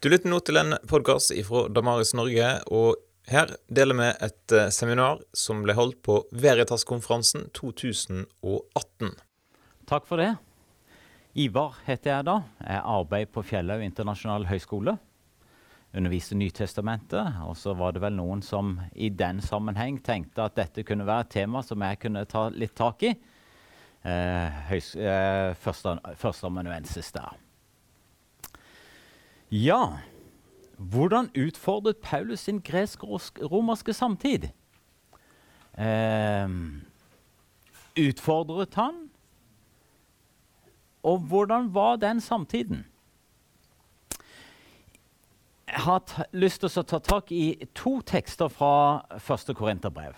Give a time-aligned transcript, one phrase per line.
[0.00, 2.94] Du lytter nå til en podkast fra Damaris Norge, og
[3.28, 9.10] her deler vi et eh, seminar som ble holdt på Veritas-konferansen 2018.
[9.90, 10.30] Takk for det.
[11.44, 12.38] Ivar heter jeg da.
[12.64, 14.96] Jeg arbeider på Fjellhaug internasjonal høgskole.
[15.92, 17.36] Underviste Nytestamentet.
[17.44, 21.28] Og så var det vel noen som i den sammenheng tenkte at dette kunne være
[21.28, 23.12] et tema som jeg kunne ta litt tak i.
[24.00, 27.36] Eh, eh, Førsteamanuensis der.
[29.50, 29.98] Ja,
[30.78, 34.46] hvordan utfordret Paulus sin gresk-romerske samtid?
[35.74, 36.48] Eh,
[37.98, 39.10] utfordret han?
[41.02, 42.86] Og hvordan var den samtiden?
[45.66, 50.14] Jeg har lyst til å ta tak i to tekster fra første Korinterbrev.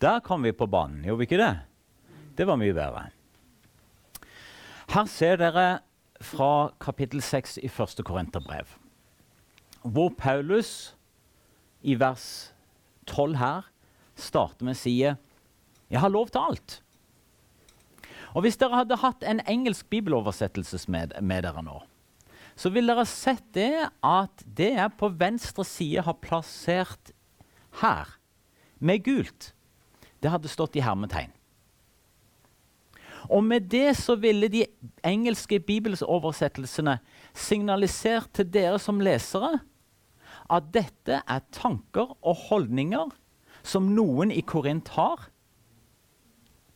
[0.00, 1.54] Der kom vi på banen, gjorde vi ikke det?
[2.38, 3.10] Det var mye bedre.
[4.94, 5.68] Her ser dere
[6.24, 8.74] fra kapittel 6 i første Korinterbrev,
[9.84, 10.94] hvor Paulus
[11.82, 12.54] i vers
[13.06, 13.68] 12 her
[14.16, 16.80] starter med å si 'Jeg har lov til alt'.
[18.34, 21.82] Og Hvis dere hadde hatt en engelsk bibeloversettelse med, med dere nå,
[22.56, 27.12] så ville dere sett det at det jeg på venstre side har plassert
[27.82, 28.18] her,
[28.78, 29.54] med gult,
[30.22, 31.32] det hadde stått i hermetegn.
[33.32, 34.64] Og med det så ville de
[35.04, 36.98] engelske bibelsoversettelsene
[37.34, 39.58] signalisert til dere som lesere
[40.52, 43.12] at dette er tanker og holdninger
[43.64, 45.30] som noen i Korint har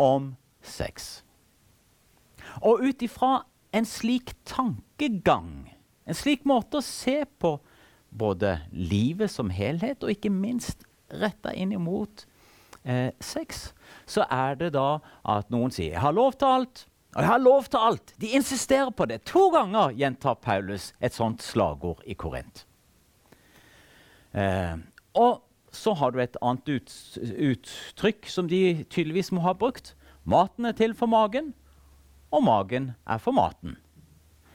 [0.01, 0.33] om
[0.65, 1.23] sex.
[2.65, 3.43] Og ut ifra
[3.77, 5.69] en slik tankegang,
[6.09, 7.59] en slik måte å se på
[8.09, 12.25] både livet som helhet og ikke minst retta inn imot
[12.85, 13.73] eh, sex,
[14.07, 16.87] så er det da at noen sier 'Jeg har lov til alt'.
[17.17, 18.15] Og jeg har lov til alt.
[18.21, 19.25] De insisterer på det.
[19.25, 22.67] To ganger gjentar Paulus et sånt slagord i Korint.
[24.35, 24.77] Eh,
[25.15, 29.95] og så har du et annet ut, uttrykk som de tydeligvis må ha brukt.
[30.25, 31.55] Maten er til for magen,
[32.31, 33.79] og magen er for maten.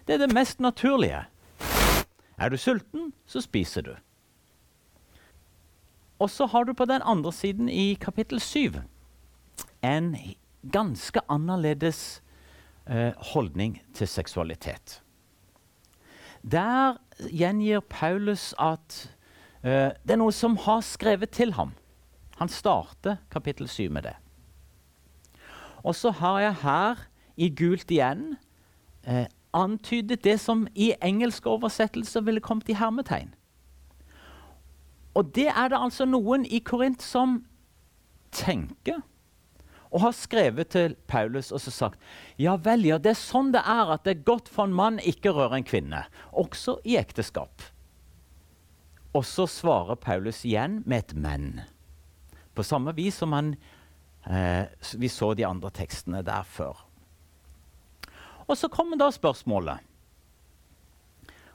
[0.08, 1.26] Det er det mest naturlige.
[2.38, 3.94] Er du sulten, så spiser du.
[6.20, 8.82] Og så har du på den andre siden i kapittel 7
[9.84, 10.16] en
[10.72, 12.22] ganske annerledes
[12.88, 15.02] eh, holdning til seksualitet.
[16.44, 16.98] Der
[17.32, 19.10] gjengir Paulus at
[19.64, 21.74] eh, det er noe som har skrevet til ham.
[22.40, 24.16] Han starter kapittel 7 med det.
[25.84, 28.36] Og så har jeg her i gult igjen
[29.08, 33.34] eh, antydet det som i engelske oversettelser ville kommet i hermetegn.
[35.14, 37.42] Og det er det altså noen i Korint som
[38.34, 39.04] tenker
[39.94, 42.02] og har skrevet til Paulus og så sagt
[42.42, 44.98] ja vel, ja, det er sånn det er at det er godt for en mann
[44.98, 46.02] ikke røre en kvinne,
[46.32, 47.62] også i ekteskap.
[49.14, 51.62] Og så svarer Paulus igjen med et 'men',
[52.56, 53.56] på samme vis som han,
[54.26, 54.66] eh,
[54.98, 56.86] vi så de andre tekstene der før.
[58.48, 59.80] Og så kommer da spørsmålet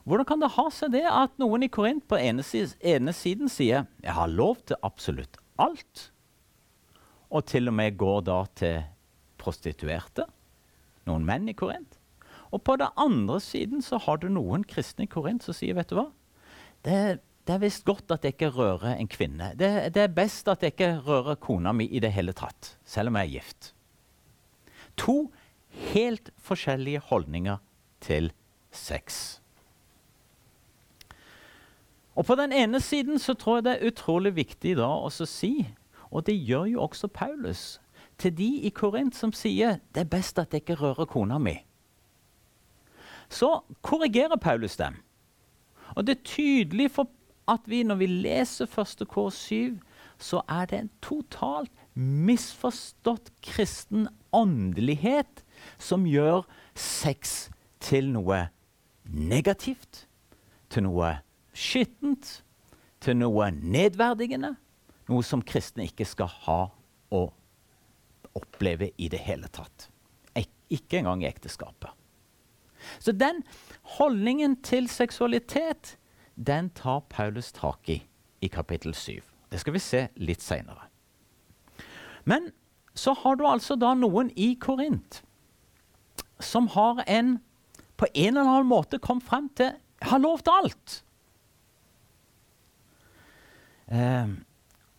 [0.08, 2.44] hvordan kan det ha seg det at noen i Korint på ene,
[2.80, 6.10] ene siden sier 'jeg har lov til absolutt alt',
[7.30, 8.84] og til og med går da til
[9.36, 10.24] prostituerte?
[11.04, 11.98] Noen menn i Korint.
[12.52, 15.88] Og på den andre siden så har du noen kristne i Korint som sier 'vet
[15.88, 16.12] du hva',
[16.82, 19.52] det, det er visst godt at jeg ikke rører en kvinne.
[19.56, 23.08] Det, det, er best at jeg ikke rører kona mi i det hele tatt, selv
[23.08, 23.74] om jeg er gift.
[24.96, 25.32] To
[25.92, 27.58] helt forskjellige holdninger
[28.00, 28.32] til
[28.70, 29.40] sex.
[32.18, 35.68] Og På den ene siden så tror jeg det er utrolig viktig da å si,
[36.10, 37.78] og det gjør jo også Paulus,
[38.18, 41.54] til de i Korint som sier det er best at jeg ikke rører kona mi.
[43.30, 44.96] Så korrigerer Paulus dem.
[45.94, 47.06] Og det er tydelig for
[47.46, 49.78] at vi når vi leser første kors 7,
[50.18, 55.44] så er det en totalt misforstått kristen åndelighet
[55.78, 56.42] som gjør
[56.74, 58.48] sex til noe
[59.06, 60.08] negativt,
[60.70, 61.14] til noe
[61.58, 62.42] skittent,
[63.02, 64.56] til noe nedverdigende.
[65.08, 66.58] Noe som kristne ikke skal ha
[67.14, 69.88] og oppleve i det hele tatt.
[70.68, 71.88] Ikke engang i ekteskapet.
[73.00, 73.40] Så den
[73.96, 75.94] holdningen til seksualitet
[76.36, 78.02] den tar Paulus tak i
[78.44, 79.22] i kapittel 7.
[79.48, 80.90] Det skal vi se litt seinere.
[82.28, 82.50] Men
[82.92, 85.22] så har du altså da noen i Korint
[86.38, 87.38] som har en
[87.96, 89.72] på en eller annen måte kom frem til
[90.04, 91.00] har lov til alt.
[93.88, 94.28] Eh,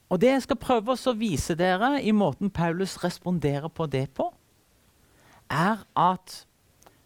[0.09, 4.31] og Det jeg skal prøve å vise dere i måten Paulus responderer på det på,
[5.49, 6.43] er at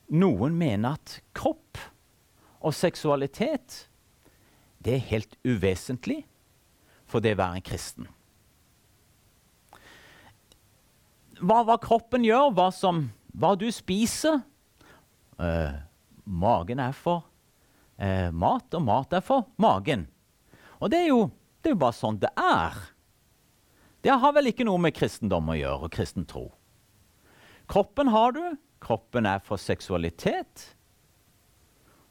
[0.07, 1.79] noen mener at kropp
[2.63, 3.87] og seksualitet,
[4.83, 6.23] det er helt uvesentlig
[7.07, 8.07] for det å være en kristen.
[11.43, 14.39] Hva, hva kroppen gjør, hva, som, hva du spiser
[15.41, 15.75] eh,
[16.23, 17.25] Magen er for
[17.99, 20.05] eh, mat, og mat er for magen.
[20.79, 21.25] Og det er, jo,
[21.63, 22.75] det er jo bare sånn det er.
[24.03, 26.49] Det har vel ikke noe med kristendom å gjøre, og kristen tro.
[27.71, 28.43] Kroppen har du.
[28.83, 30.65] Kroppen er for seksualitet.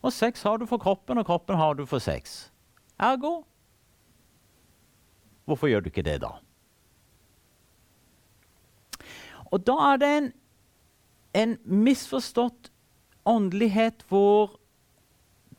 [0.01, 2.49] Og sex har du for kroppen, og kroppen har du for sex.
[2.97, 3.43] Ergo
[5.45, 6.37] Hvorfor gjør du ikke det, da?
[9.53, 10.29] Og da er det en,
[11.35, 12.71] en misforstått
[13.29, 14.55] åndelighet hvor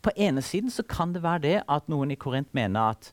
[0.02, 3.12] på ene siden så kan det være det at noen i Korint mener at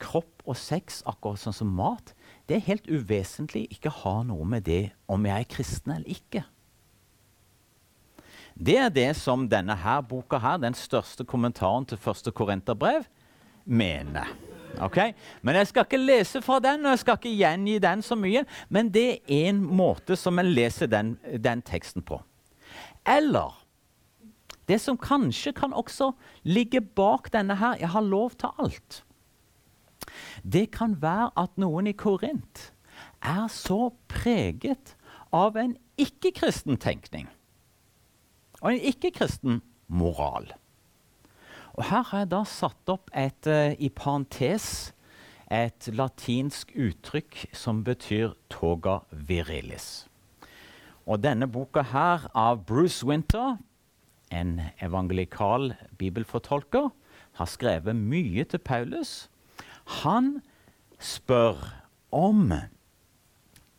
[0.00, 2.14] kropp og sex, akkurat sånn som mat,
[2.48, 6.44] det er helt uvesentlig ikke har noe med det om jeg er kristen eller ikke.
[8.58, 13.04] Det er det som denne her boka, her, den største kommentaren til første Korinterbrev,
[13.64, 14.32] mener.
[14.82, 15.12] Okay?
[15.42, 18.42] Men jeg skal ikke lese fra den, og jeg skal ikke gjengi den så mye.
[18.68, 22.18] Men det er en måte som en leser den, den teksten på.
[23.06, 23.54] Eller
[24.68, 26.12] det som kanskje kan også
[26.44, 29.02] ligge bak denne her 'jeg har lov til alt'.
[30.42, 32.72] Det kan være at noen i Korint
[33.22, 34.94] er så preget
[35.34, 37.28] av en ikke-kristen tenkning
[38.60, 40.50] og en ikke-kristen moral.
[41.78, 44.92] Og Her har jeg da satt opp et, uh, i parentes
[45.50, 50.06] et latinsk uttrykk som betyr 'toga virilis'.
[51.06, 53.56] Og denne boka her av Bruce Winter,
[54.30, 56.90] en evangelikal bibelfortolker,
[57.32, 59.30] har skrevet mye til Paulus.
[60.02, 60.38] Han
[60.98, 61.62] spør
[62.14, 62.52] om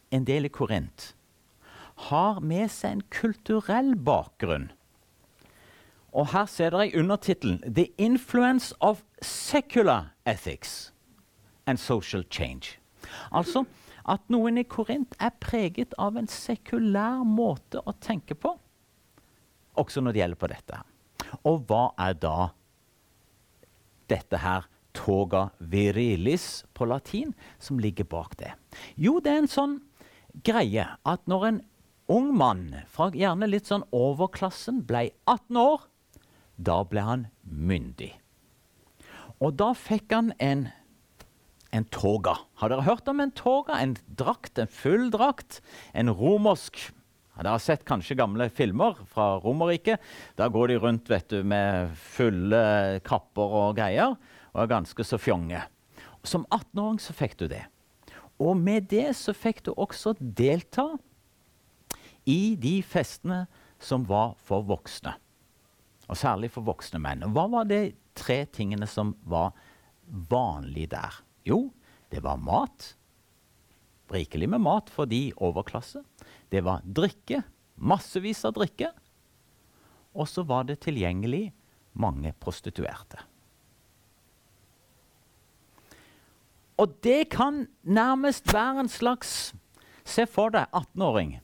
[0.09, 1.13] en del i Korint
[2.09, 4.69] har med seg en kulturell bakgrunn
[6.11, 10.93] og her ser dere undertittelen 'The influence of secular ethics
[11.65, 12.77] and social change'.
[13.31, 13.65] Altså
[14.09, 18.55] at noen i Korint er preget av en sekulær måte å tenke på,
[19.77, 20.81] også når det gjelder på dette.
[21.45, 22.49] Og hva er da
[24.09, 24.65] dette her
[24.97, 28.53] toga virilis på latin som ligger bak det?
[28.95, 29.77] Jo, det er en sånn
[30.45, 31.61] greie at når en
[32.09, 35.85] ung mann fra gjerne litt sånn overklassen ble 18 år,
[36.57, 38.11] da ble han myndig.
[39.39, 40.67] Og da fikk han en,
[41.71, 42.35] en toga.
[42.59, 43.77] Har dere hørt om en toga?
[43.79, 45.61] En drakt, en full drakt.
[45.93, 46.81] En romersk
[47.39, 50.01] dere har sett kanskje gamle filmer fra Romerriket.
[50.35, 54.17] Da går de rundt vet du, med fulle kapper og greier
[54.59, 55.61] og er ganske så fjonge.
[56.27, 57.63] Som 18-åring så fikk du det.
[58.43, 60.91] Og med det så fikk du også delta
[62.27, 63.45] i de festene
[63.79, 65.15] som var for voksne.
[66.11, 67.23] Og særlig for voksne menn.
[67.31, 69.55] Hva var de tre tingene som var
[70.03, 71.21] vanlig der?
[71.47, 71.69] Jo,
[72.11, 72.93] det var mat.
[74.11, 76.03] Rikelig med mat for de overklasse.
[76.51, 77.45] Det var drikke.
[77.79, 78.91] Massevis av drikke.
[80.19, 81.45] Og så var det tilgjengelig
[81.95, 83.28] mange prostituerte.
[86.79, 89.53] Og det kan nærmest være en slags
[90.09, 91.35] Se for deg 18-åring.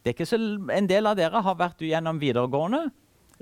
[0.00, 0.38] Det er ikke så,
[0.72, 2.86] En del av dere har vært gjennom videregående.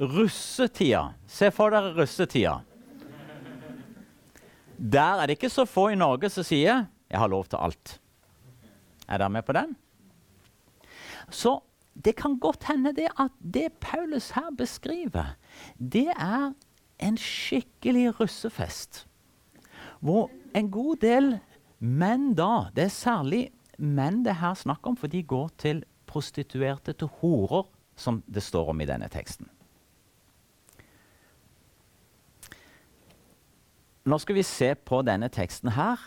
[0.00, 1.12] Russetida.
[1.30, 2.56] Se for dere russetida.
[4.74, 7.98] Der er det ikke så få i Norge som sier 'jeg har lov til alt'.
[9.08, 9.76] Er dere med på den?
[11.30, 11.60] Så
[12.04, 15.36] det kan godt hende det at det Paulus her beskriver,
[15.78, 16.52] det er
[16.98, 19.06] en skikkelig russefest.
[20.00, 21.34] Hvor en god del
[21.78, 23.42] menn da Det er særlig
[23.78, 28.70] menn det her snakk om, for de går til prostituerte, til horer, som det står
[28.70, 29.48] om i denne teksten.
[34.04, 36.00] Nå skal vi se på denne teksten her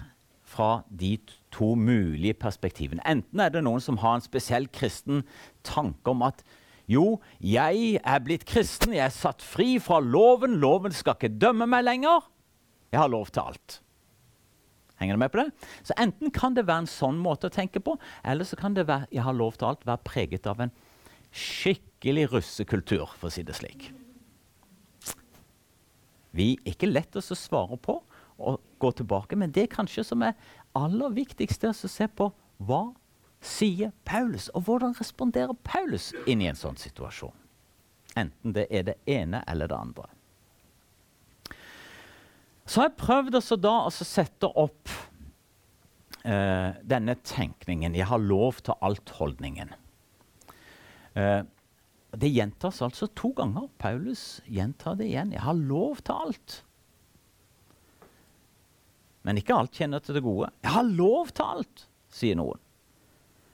[0.48, 1.18] fra de
[1.51, 3.04] to mulige perspektivene.
[3.10, 5.25] Enten er det noen som har en spesiell kristen
[5.66, 6.44] tanke om at
[6.88, 11.68] jo, jeg er blitt kristen, jeg er satt fri fra loven, loven skal ikke dømme
[11.68, 12.30] meg lenger.
[12.94, 13.82] Jeg har lov til alt.
[14.98, 15.70] Henger du med på det?
[15.86, 18.88] Så Enten kan det være en sånn måte å tenke på, eller så kan det
[18.89, 20.74] være, jeg har lov til alt, være preget av en
[21.32, 23.92] skikkelig russekultur, for å si det slik
[26.38, 27.98] vi er ikke lett å svare på
[28.38, 29.38] og gå tilbake.
[29.39, 30.38] Men det er kanskje som er
[30.77, 32.30] aller viktigst, er å se på
[32.68, 32.84] hva
[33.42, 37.34] sier Paulus, og hvordan responderer Paulus inn i en sånn situasjon.
[38.18, 40.08] Enten det er det ene eller det andre.
[42.68, 44.92] Så har jeg prøvd også da å sette opp
[46.28, 49.72] eh, denne tenkningen 'jeg har lov til alt'-holdningen.
[51.16, 51.44] Eh,
[52.18, 53.68] Det gjentas altså to ganger.
[53.78, 55.32] Paulus gjentar det igjen.
[55.32, 56.62] 'Jeg har lov til alt'.
[59.24, 60.50] Men ikke alt kjenner til det gode.
[60.64, 62.60] 'Jeg har lov til alt', sier noen.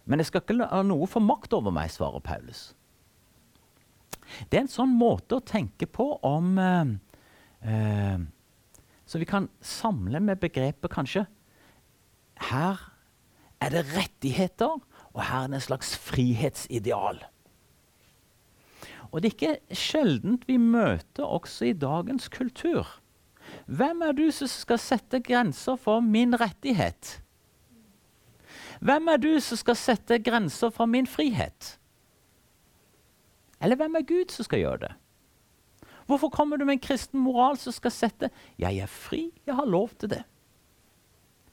[0.06, 2.74] Men jeg skal ikke la noe få makt over meg, svarer Paulus.
[4.50, 6.86] Det er en sånn måte å tenke på om eh,
[7.62, 8.20] eh,
[9.14, 11.28] Så vi kan samle med begrepet kanskje
[12.50, 12.80] Her
[13.62, 14.80] er det rettigheter,
[15.14, 17.20] og her er det en slags frihetsideal.
[19.12, 22.90] Og det er ikke sjeldent vi møter også i dagens kultur.
[23.70, 27.22] Hvem er du som skal sette grenser for min rettighet?
[28.82, 31.78] Hvem er du som skal sette grenser for min frihet?
[33.62, 34.94] Eller hvem er Gud som skal gjøre det?
[36.08, 38.30] Hvorfor kommer du med en kristen moral som skal sette
[38.60, 40.24] 'Jeg er fri, jeg har lov til det'?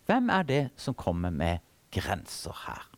[0.06, 1.58] Hvem er det som kommer med
[1.90, 2.90] grenser her?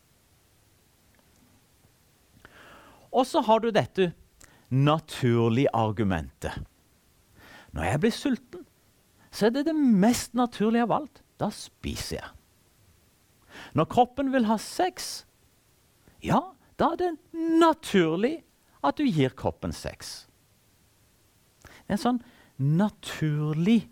[3.12, 4.12] Og så har du dette
[4.70, 6.64] naturlige argumentet.
[7.72, 8.64] Når jeg blir sulten,
[9.30, 11.22] så er det det mest naturlige av alt.
[11.40, 12.30] Da spiser jeg.
[13.76, 15.26] Når kroppen vil ha sex,
[16.24, 16.40] ja,
[16.80, 17.12] da er det
[17.60, 18.42] naturlig
[18.84, 20.26] at du gir kroppen sex.
[21.92, 22.22] En sånn
[22.62, 23.82] naturlig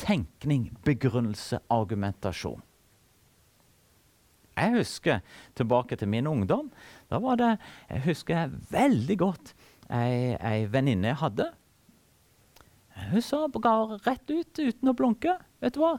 [0.00, 2.60] tenkning, begrunnelse, argumentasjon.
[4.52, 5.20] Jeg husker
[5.56, 6.68] tilbake til min ungdom.
[7.08, 7.54] Da var det,
[7.88, 9.54] jeg husker veldig godt
[9.88, 11.48] ei, ei venninne jeg hadde.
[13.12, 13.74] Hun sa ga
[14.04, 15.38] rett ut uten å blunke.
[15.64, 15.94] Vet du hva?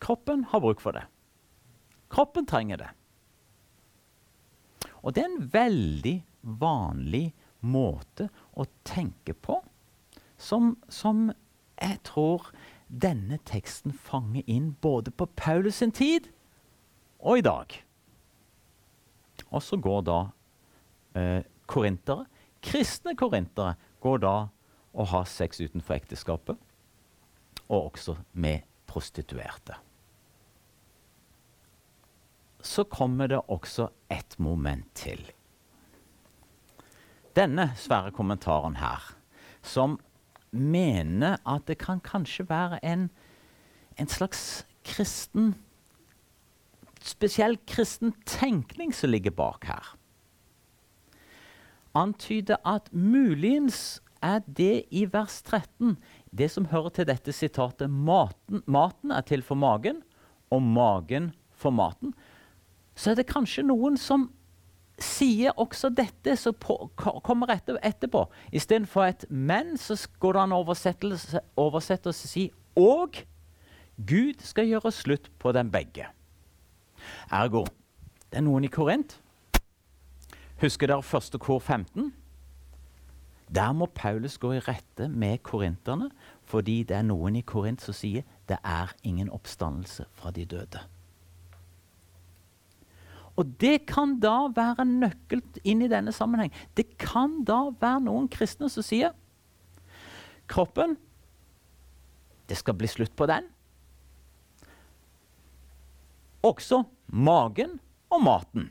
[0.00, 1.04] Kroppen har bruk for det.
[2.10, 2.88] Kroppen trenger det.
[5.04, 6.16] Og det er en veldig
[6.60, 7.26] vanlig
[7.60, 9.60] måte å tenke på
[10.40, 11.28] som, som
[11.80, 12.48] jeg tror
[12.90, 16.30] denne teksten fanger inn både på Paulus sin tid
[17.20, 17.76] og i dag.
[19.50, 20.18] Og så går da
[21.18, 22.26] eh, korintere,
[22.64, 24.34] kristne korintere, går da
[24.90, 26.58] og har sex utenfor ekteskapet,
[27.68, 29.76] og også med prostituerte.
[32.60, 35.22] Så kommer det også et moment til.
[37.36, 39.14] Denne svære kommentaren her,
[39.62, 40.00] som
[40.52, 43.10] mener at det kan kanskje være en,
[43.98, 45.54] en slags kristen
[47.04, 49.94] spesiell kristen tenkning som ligger bak her.
[51.96, 55.96] Antyder at muligens er det i vers 13
[56.36, 60.02] det som hører til dette sitatet maten, maten er til for magen,
[60.50, 62.12] og magen for maten.
[62.94, 64.28] Så er det kanskje noen som
[65.02, 68.26] sier også dette, som kommer etter, etterpå.
[68.52, 70.64] Istedenfor et 'men', så går det an å
[71.56, 73.24] oversette og si 'og'.
[74.06, 76.06] Gud skal gjøre slutt på dem begge.
[77.30, 77.64] Ergo
[78.30, 79.20] det er noen i Korint.
[80.60, 82.12] Husker dere første kor 15?
[83.54, 86.10] Der må Paulus gå i rette med korinterne,
[86.44, 90.84] fordi det er noen i Korint som sier det er ingen oppstandelse fra de døde.
[93.40, 96.52] Og det kan da være en nøkkel inn i denne sammenheng.
[96.76, 99.16] Det kan da være noen kristne som sier
[100.50, 100.96] kroppen
[102.50, 103.44] Det skal bli slutt på den.
[106.42, 107.76] Også magen
[108.10, 108.70] og maten.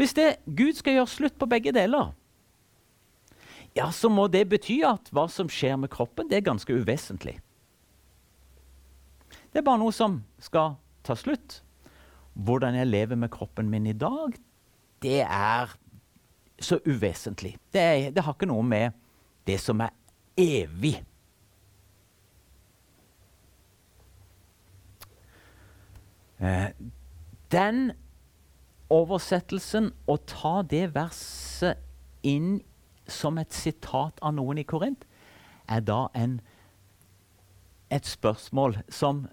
[0.00, 2.10] Hvis det, Gud skal gjøre slutt på begge deler,
[3.76, 7.36] ja, så må det bety at hva som skjer med kroppen, det er ganske uvesentlig.
[9.52, 10.74] Det er bare noe som skal
[11.06, 11.60] ta slutt.
[12.40, 14.32] Hvordan jeg lever med kroppen min i dag,
[15.04, 15.76] det er
[16.60, 17.54] så uvesentlig.
[17.72, 18.96] Det, er, det har ikke noe med
[19.48, 19.92] det som er
[20.40, 20.98] evig
[26.40, 26.70] Eh,
[27.52, 27.90] den
[28.90, 31.82] oversettelsen, å ta det verset
[32.26, 32.62] inn
[33.10, 35.04] som et sitat av noen i Korint,
[35.68, 36.38] er da en,
[37.92, 39.26] et spørsmål som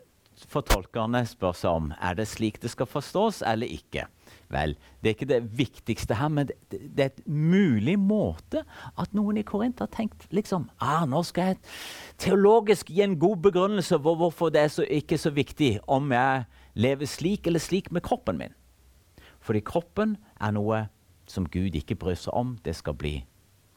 [0.45, 1.89] fortolkerne spør seg om.
[2.01, 4.05] Er det slik det skal forstås, eller ikke?
[4.53, 8.63] Vel, det er ikke det viktigste her, men det, det er et mulig måte
[8.95, 11.57] at noen i Korint har tenkt liksom, ah, nå skal jeg
[12.23, 16.45] teologisk gi en god begrunnelse for hvorfor det er så, ikke så viktig om jeg
[16.79, 18.55] lever slik eller slik med kroppen min.
[19.43, 20.85] Fordi kroppen er noe
[21.27, 22.55] som Gud ikke bryr seg om.
[22.63, 23.17] Det skal bli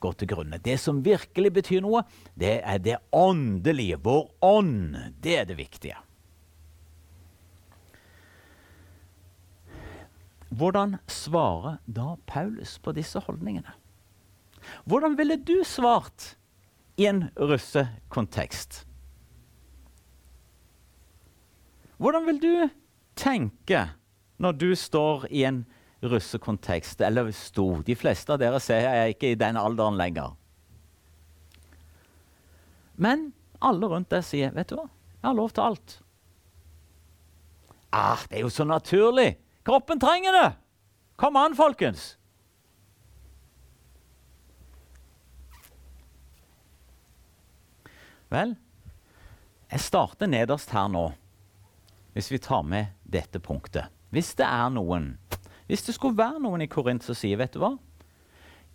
[0.01, 0.59] gå til grunne.
[0.59, 2.05] Det som virkelig betyr noe,
[2.39, 4.01] det er det åndelige.
[4.03, 4.97] Vår ånd.
[5.23, 5.99] Det er det viktige.
[10.51, 13.71] Hvordan svarer da Paulus på disse holdningene?
[14.85, 16.35] Hvordan ville du svart
[16.99, 18.85] i en russekontekst?
[22.01, 22.69] Hvordan vil du
[23.15, 23.87] tenke
[24.41, 25.63] når du står i en
[26.03, 27.83] russekontekst, eller sto?
[27.87, 30.33] De fleste av dere ser jeg ikke i den alderen lenger.
[32.97, 33.31] Men
[33.61, 34.89] alle rundt deg sier, 'Vet du hva?
[35.21, 36.01] Jeg har lov til alt.'
[37.93, 39.37] Ah, det er jo så naturlig!
[39.67, 40.49] Kroppen trenger det!
[41.21, 42.17] Kom an, folkens!
[48.31, 48.55] Vel,
[49.73, 51.09] jeg starter nederst her nå,
[52.15, 53.91] hvis vi tar med dette punktet.
[54.15, 55.17] Hvis det er noen,
[55.67, 57.75] hvis det skulle være noen i Korint som sier, vet du hva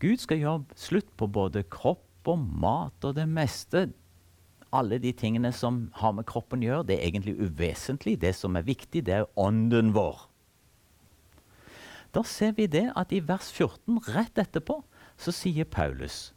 [0.03, 3.87] Gud skal gjøre slutt på både kropp og mat og det meste.
[4.75, 8.17] Alle de tingene som har med kroppen å gjøre, det er egentlig uvesentlig.
[8.19, 10.25] Det som er viktig, det er ånden vår.
[12.15, 14.79] Da ser vi det at i vers 14, rett etterpå,
[15.19, 16.31] så sier Paulus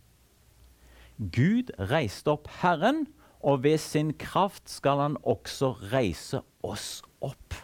[1.19, 3.07] Gud reiste opp Herren,
[3.39, 7.55] og ved sin kraft skal han også reise oss opp.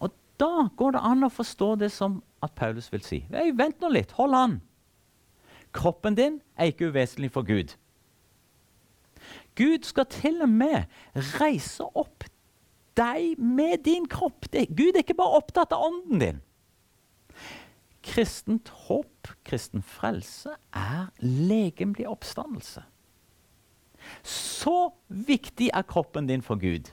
[0.00, 3.22] Og da går det an å forstå det som at Paulus vil si.
[3.32, 4.56] Hey, vent nå litt, hold an.
[5.76, 7.76] Kroppen din er ikke uvesentlig for Gud.
[9.56, 10.88] Gud skal til og med
[11.40, 12.24] reise opp
[12.98, 14.50] deg med din kropp.
[14.52, 16.44] Det, Gud er ikke bare opptatt av ånden din.
[18.08, 22.84] Kristent håp, kristen frelse, er legemlig oppstandelse.
[24.24, 24.76] Så
[25.08, 26.92] viktig er kroppen din for Gud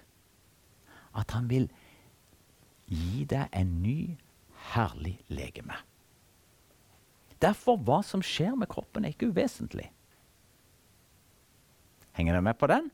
[1.15, 1.69] at han vil
[2.91, 3.99] gi deg en ny,
[4.73, 5.77] herlig legeme.
[7.41, 9.87] Derfor hva som skjer med kroppen, er ikke uvesentlig.
[12.15, 12.89] Henger dere med på den?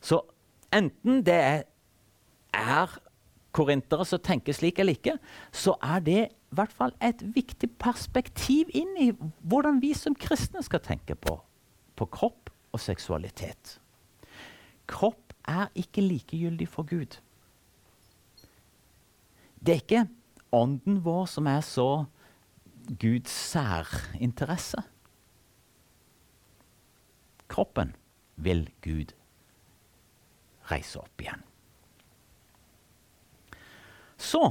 [0.00, 0.22] Så
[0.74, 1.62] enten det er,
[2.54, 2.98] er
[3.56, 5.16] korintere som tenker slik eller ikke,
[5.52, 9.10] så er det i hvert fall et viktig perspektiv inn i
[9.48, 11.38] hvordan vi som kristne skal tenke på,
[11.96, 13.78] på kropp og seksualitet.
[14.88, 17.18] Kropp er ikke likegyldig for Gud.
[19.58, 20.06] Det er ikke
[20.54, 22.04] ånden vår som er så
[23.00, 24.80] Guds særinteresse.
[27.48, 27.94] Kroppen
[28.36, 29.17] vil Gud
[30.70, 31.44] reise opp igjen.
[34.18, 34.42] Så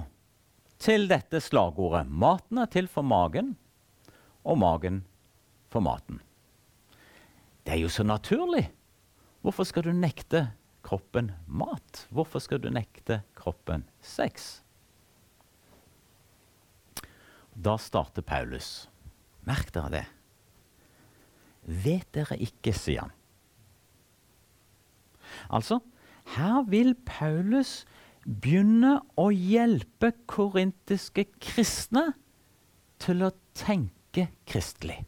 [0.81, 2.05] til dette slagordet.
[2.07, 3.55] Maten er til for magen,
[4.47, 5.01] og magen
[5.73, 6.21] for maten.
[7.65, 8.69] Det er jo så naturlig.
[9.43, 10.47] Hvorfor skal du nekte
[10.87, 12.05] kroppen mat?
[12.15, 14.61] Hvorfor skal du nekte kroppen sex?
[17.57, 18.87] Da starter Paulus.
[19.47, 20.05] Merk dere det.
[21.67, 23.13] Vet dere ikke, sier han.
[25.51, 25.81] Altså,
[26.35, 27.85] her vil Paulus
[28.27, 32.09] begynne å hjelpe korintiske kristne
[32.99, 34.99] til å tenke kristelig.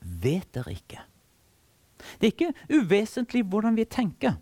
[0.00, 1.04] Vet dere ikke?
[2.18, 4.36] Det er ikke uvesentlig hvordan vi tenker.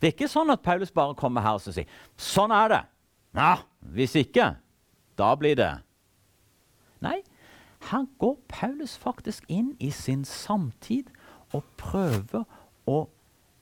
[0.00, 2.86] Det er ikke sånn at Paulus bare kommer her og sier 'Sånn er det'.
[3.36, 4.56] Ja, hvis ikke,
[5.18, 5.82] da blir det
[7.00, 7.22] Nei,
[7.90, 11.10] her går Paulus faktisk inn i sin samtid
[11.52, 12.44] og prøver
[12.86, 13.06] å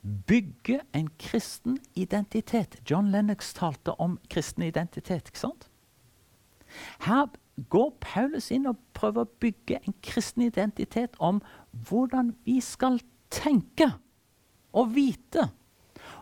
[0.04, 2.76] bygge en kristen identitet.
[2.90, 5.28] John Lennox talte om kristen identitet.
[5.28, 5.68] ikke sant?
[7.00, 7.26] Her
[7.70, 11.40] går Paulus inn og prøver å bygge en kristen identitet om
[11.88, 12.98] hvordan vi skal
[13.32, 13.92] tenke
[14.74, 15.48] og vite.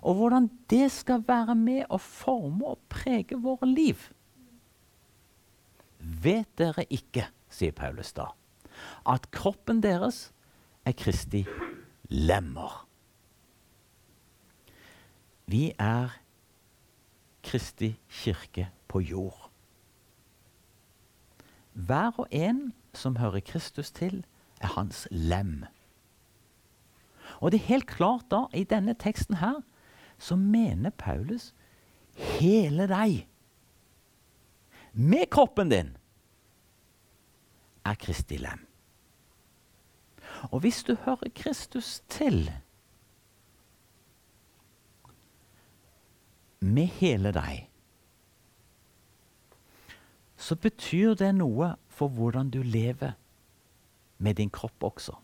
[0.03, 4.11] Og hvordan det skal være med å forme og prege våre liv.
[5.99, 8.33] Vet dere ikke, sier Paulus da,
[9.07, 10.31] at kroppen deres
[10.87, 11.45] er Kristi
[12.11, 12.92] lemmer?
[15.53, 16.09] Vi er
[17.45, 19.51] Kristi kirke på jord.
[21.73, 24.25] Hver og en som hører Kristus til,
[24.61, 25.65] er hans lem.
[27.41, 29.61] Og det er helt klart da, i denne teksten her,
[30.19, 31.53] så mener Paulus
[32.15, 33.27] hele deg.
[34.93, 35.97] Med kroppen din
[37.85, 38.69] er Kristi lem.
[40.49, 42.47] Og hvis du hører Kristus til,
[46.63, 47.67] med hele deg,
[50.43, 53.15] så betyr det noe for hvordan du lever
[54.23, 55.15] med din kropp også.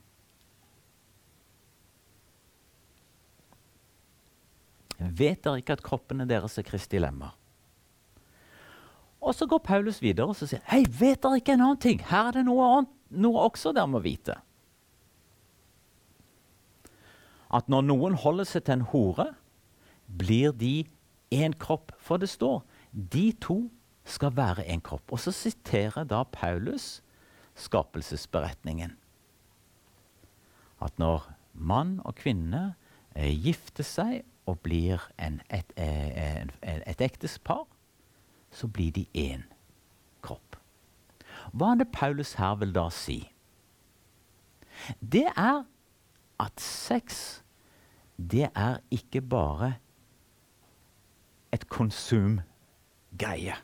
[4.99, 7.35] Vet dere ikke at kroppene deres er Kristi lemmer?
[9.23, 12.03] Og så går Paulus videre og sier Hei, vet dere ikke en annen ting?
[12.03, 14.39] Her er det noe, annet, noe også dere må vite.
[17.55, 19.31] At når noen holder seg til en hore,
[20.07, 20.83] blir de
[21.31, 21.93] én kropp.
[21.99, 22.63] For det står
[22.93, 23.71] de to
[24.05, 25.13] skal være én kropp.
[25.13, 27.03] Og så siterer da Paulus
[27.55, 28.97] skapelsesberetningen.
[30.81, 32.75] At når mann og kvinne
[33.17, 37.67] eh, gifter seg og blir en, et, eh, en, et ektespar,
[38.51, 39.45] så blir de én
[40.23, 40.57] kropp.
[41.53, 43.21] Hva er det Paulus her vil da si?
[45.01, 45.65] Det er
[46.41, 47.43] at sex,
[48.17, 49.75] det er ikke bare
[51.55, 53.57] et konsumgreie.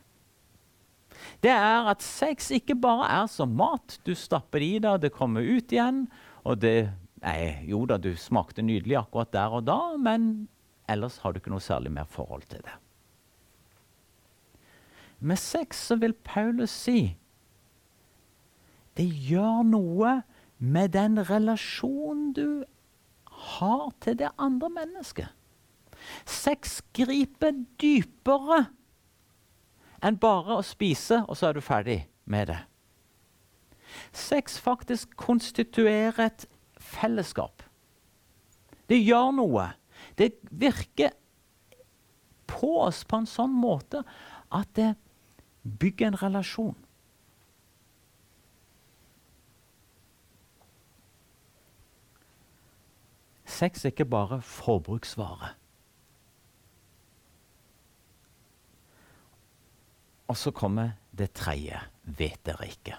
[1.43, 3.99] Det er at sex ikke bare er som mat.
[4.05, 6.05] Du stapper det i deg, det kommer ut igjen.
[6.45, 6.91] Og det
[7.23, 10.47] nei, Jo da, du smakte nydelig akkurat der og da, men
[10.91, 12.75] ellers har du ikke noe særlig mer forhold til det.
[15.19, 17.15] Med sex så vil Paulus si
[18.95, 20.21] det gjør noe
[20.57, 22.63] med den relasjonen du
[23.55, 25.33] har til det andre mennesket.
[26.25, 28.65] Sex griper dypere
[30.05, 32.59] enn bare å spise, og så er du ferdig med det.
[34.13, 36.45] Sex faktisk konstituerer et
[36.77, 37.63] fellesskap.
[38.89, 39.69] Det gjør noe.
[40.17, 41.15] Det virker
[42.45, 44.03] på oss på en sånn måte
[44.53, 44.93] at det
[45.65, 46.75] bygger en relasjon.
[53.55, 55.55] Sex er ikke bare forbruksvare.
[60.31, 62.97] Og så kommer det tredje vet dere ikke.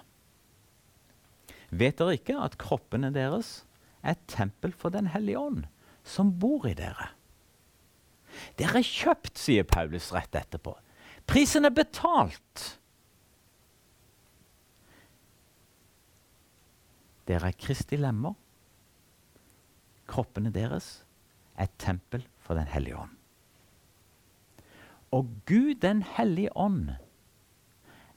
[1.69, 3.61] Vet dere ikke at kroppene deres
[4.03, 5.65] er et tempel for Den hellige ånd,
[6.03, 7.11] som bor i dere?
[8.59, 10.75] Dere er kjøpt, sier Paulus rett etterpå.
[11.27, 12.77] Prisen er betalt.
[17.27, 18.37] Dere er Kristi lemmer.
[20.07, 21.01] Kroppene deres
[21.57, 23.15] er et tempel for Den hellige ånd.
[25.11, 26.93] Og Gud den hellige ånd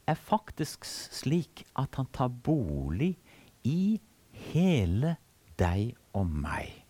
[0.09, 3.15] er faktisk slik at han tar bolig
[3.67, 3.99] i
[4.51, 5.15] hele
[5.59, 6.81] deg og meg.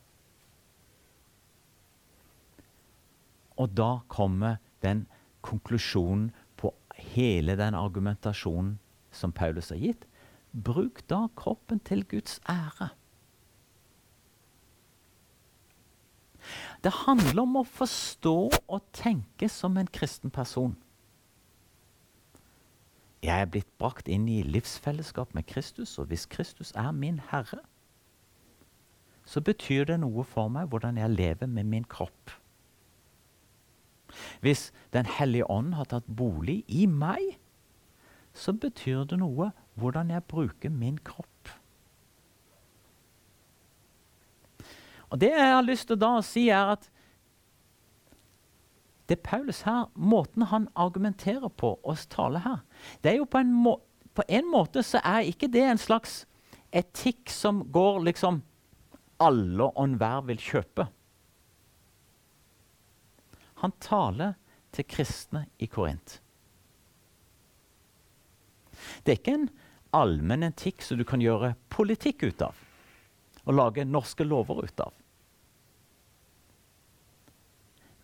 [3.60, 5.06] Og da kommer den
[5.46, 6.72] konklusjonen på
[7.14, 8.78] hele den argumentasjonen
[9.12, 10.08] som Paulus har gitt.
[10.52, 12.92] Bruk da kroppen til Guds ære.
[16.82, 20.74] Det handler om å forstå og tenke som en kristen person.
[23.22, 27.62] Jeg er blitt brakt inn i livsfellesskap med Kristus, og hvis Kristus er min Herre,
[29.26, 32.34] så betyr det noe for meg hvordan jeg lever med min kropp.
[34.42, 37.38] Hvis Den hellige ånd har tatt bolig i meg,
[38.34, 41.54] så betyr det noe hvordan jeg bruker min kropp.
[45.10, 46.90] Og Det jeg har lyst til da å si, er at
[49.10, 52.60] det Paulus her, måten han argumenterer på og taler her,
[53.02, 53.76] det er jo på en, må,
[54.14, 56.24] på en måte så er ikke det en slags
[56.72, 58.42] etikk som går liksom
[59.22, 60.88] alle og enhver vil kjøpe.
[63.62, 64.38] Han taler
[64.74, 66.18] til kristne i Korint.
[69.04, 69.52] Det er ikke en
[69.94, 72.68] allmenn etikk som du kan gjøre politikk ut av
[73.42, 74.94] og lage norske lover ut av.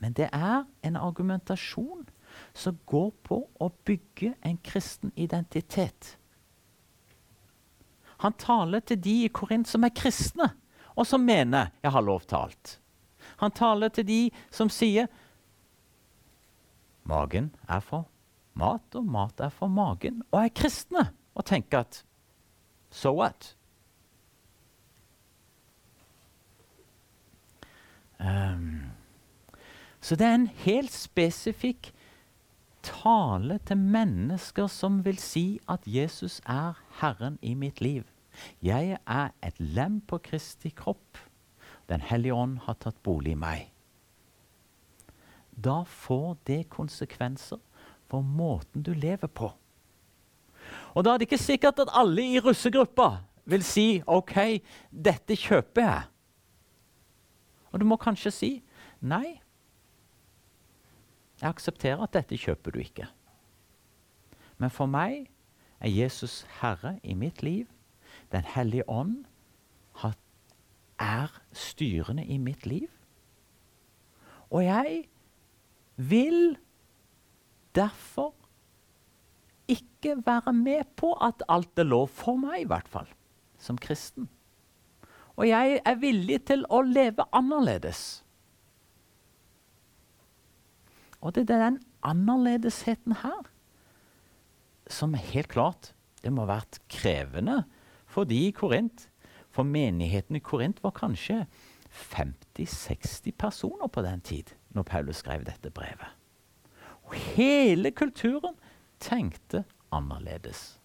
[0.02, 2.06] Men det er en argumentasjon
[2.58, 6.18] som går på å bygge en kristen identitet.
[8.18, 10.50] Han taler til de i Korint som er kristne,
[10.98, 12.80] og som mener 'jeg har lov til alt'.
[13.38, 15.08] Han taler til de som sier
[17.06, 18.08] 'magen er for
[18.54, 22.06] mat, og mat er for magen', og er kristne, og tenker at
[22.92, 23.54] 'so what'?
[28.20, 28.82] Um,
[30.02, 31.94] så det er en helt spesifikk
[32.88, 38.04] tale til mennesker som vil si at Jesus er Herren i mitt liv.
[38.64, 41.18] Jeg er et lem på Kristi kropp.
[41.90, 43.70] Den hellige ånd har tatt bolig i meg.
[45.52, 47.60] Da får det konsekvenser
[48.08, 49.52] for måten du lever på.
[50.94, 53.10] Og da er det ikke sikkert at alle i russegruppa
[53.48, 56.04] vil si OK, dette kjøper jeg.
[57.72, 58.52] Og du må kanskje si
[59.00, 59.40] nei,
[61.42, 63.08] jeg aksepterer at dette kjøper du ikke.
[64.58, 65.28] Men for meg
[65.80, 67.68] er Jesus Herre i mitt liv.
[68.34, 69.26] Den hellige ånd
[71.00, 72.90] er styrende i mitt liv.
[74.50, 75.04] Og jeg
[75.96, 76.58] vil
[77.76, 78.34] derfor
[79.68, 83.08] ikke være med på at alt er lov for meg, i hvert fall,
[83.58, 84.30] som kristen.
[85.36, 88.24] Og jeg er villig til å leve annerledes.
[91.22, 93.48] Og det er den annerledesheten her
[94.90, 95.92] som helt klart
[96.24, 97.64] det må ha vært krevende
[98.08, 99.10] for de i Korint.
[99.52, 101.46] For menigheten i Korint var kanskje
[101.92, 104.54] 50-60 personer på den tid.
[104.78, 106.10] når Paulus skrev dette brevet.
[107.10, 108.54] Og hele kulturen
[109.00, 110.76] tenkte annerledes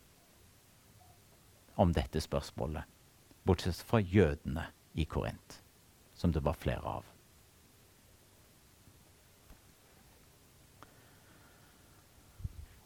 [1.76, 2.84] om dette spørsmålet,
[3.44, 4.64] bortsett fra jødene
[4.94, 5.58] i Korint,
[6.14, 7.11] som det var flere av.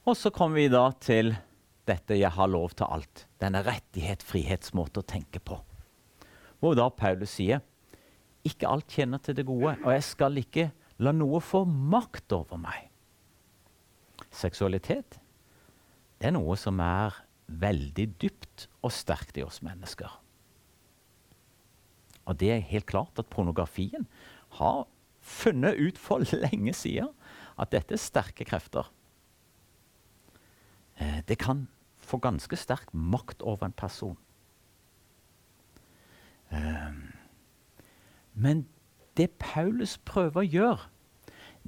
[0.06, 1.34] Og så kommer vi da til
[1.86, 5.60] dette 'jeg har lov til alt', denne rettighet, frihetsmåte å tenke på.
[6.60, 7.60] Hvor da Paulus sier
[8.44, 12.56] 'ikke alt tjener til det gode', og jeg skal ikke la noe få makt over
[12.56, 12.90] meg.
[14.30, 15.18] Seksualitet
[16.20, 17.12] det er noe som er
[17.48, 20.10] veldig dypt og sterkt i oss mennesker.
[22.26, 24.06] Og det er helt klart at pornografien
[24.58, 24.86] har
[25.20, 27.12] funnet ut for lenge siden
[27.58, 28.88] at dette er sterke krefter.
[31.00, 34.18] Eh, det kan få ganske sterk makt over en person.
[36.52, 36.92] Eh,
[38.34, 38.68] men
[39.16, 40.88] det Paulus prøver å gjøre,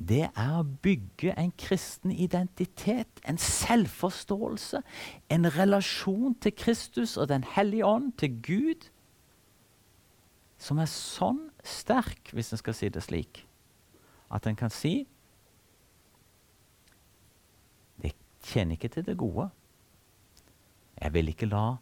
[0.09, 4.83] det er å bygge en kristen identitet, en selvforståelse,
[5.29, 8.91] en relasjon til Kristus og Den hellige ånd, til Gud,
[10.59, 13.45] som er sånn sterk, hvis en skal si det slik,
[14.31, 15.07] at en kan si
[18.03, 19.49] Det tjener ikke til det gode.
[20.99, 21.79] Jeg vil ikke la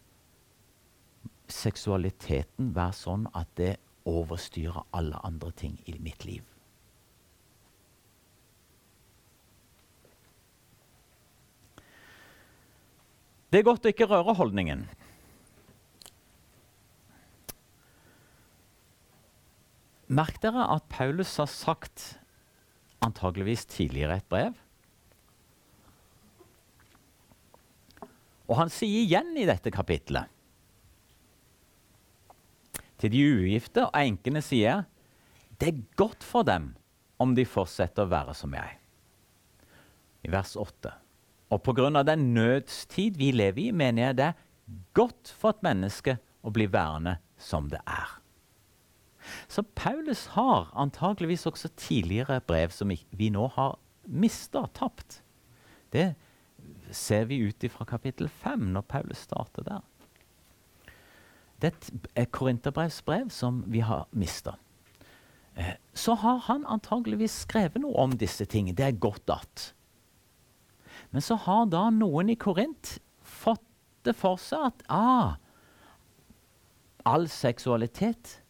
[1.49, 6.45] seksualiteten være sånn at det overstyrer alle andre ting i mitt liv.
[13.51, 14.85] Det er godt å ikke røre holdningen.
[20.07, 22.19] Merk dere at Paulus har sagt,
[23.03, 24.65] antageligvis tidligere et brev
[28.47, 30.31] Og han sier igjen i dette kapitlet
[33.01, 34.87] Til de ugifte og enkene sier
[35.57, 36.75] det er godt for dem
[37.23, 38.75] om de fortsetter å være som jeg.
[40.29, 40.93] I vers 8.
[41.49, 42.03] Og pga.
[42.05, 44.43] den nødstid vi lever i, mener jeg det er
[44.93, 48.19] godt for et menneske å bli værende som det er.
[49.49, 55.23] Så Paulus har antageligvis også tidligere brev som vi nå har mista, tapt.
[55.93, 56.15] Det
[56.94, 59.85] ser vi ut fra kapittel 5, når Paulus starter der.
[61.62, 64.59] Det er et korinterbrevsbrev som vi har mista.
[65.57, 68.77] Eh, så har han antageligvis skrevet noe om disse tingene.
[68.77, 69.70] Det er godt at.
[71.11, 73.64] Men så har da noen i Korint fått
[74.05, 75.37] det for seg at ah,
[77.09, 78.40] all seksualitet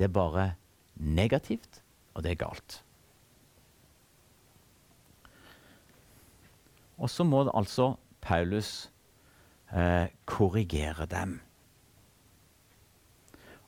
[0.00, 0.46] det er bare
[0.96, 1.82] negativt,
[2.14, 2.80] og det er galt.
[6.98, 8.90] Og så må altså Paulus
[9.72, 11.40] eh, korrigere dem.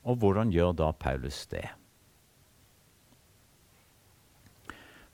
[0.05, 1.65] Og hvordan gjør da Paulus det?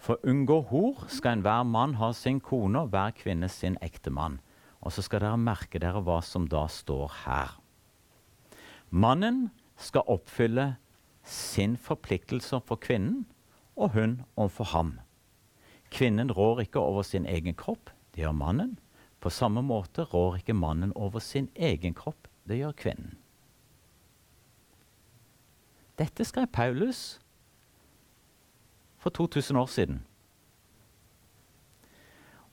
[0.02, 4.40] For unngå hor skal enhver mann ha sin kone og hver kvinne sin ektemann.
[4.82, 7.54] Og så skal dere merke dere hva som da står her.
[8.90, 10.74] Mannen skal oppfylle
[11.24, 13.28] sin forpliktelse for kvinnen,
[13.78, 14.92] og hun overfor ham.
[15.94, 18.80] Kvinnen rår ikke over sin egen kropp, det gjør mannen.
[19.22, 23.18] På samme måte rår ikke mannen over sin egen kropp, det gjør kvinnen.
[26.00, 27.20] Dette skrev Paulus
[28.98, 30.06] for 2000 år siden.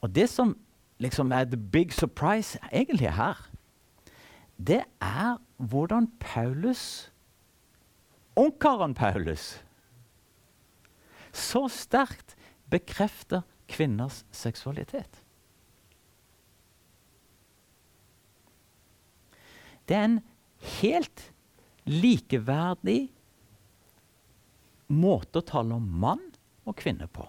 [0.01, 0.57] Og det som
[0.99, 3.49] liksom er the big surprise egentlig her,
[4.67, 7.11] det er hvordan Paulus,
[8.35, 9.63] ungkaren Paulus,
[11.33, 12.35] så sterkt
[12.69, 15.23] bekrefter kvinners seksualitet.
[19.89, 20.19] Det er en
[20.79, 21.25] helt
[21.89, 23.09] likeverdig
[24.89, 26.21] måte å tale om mann
[26.69, 27.25] og kvinne på.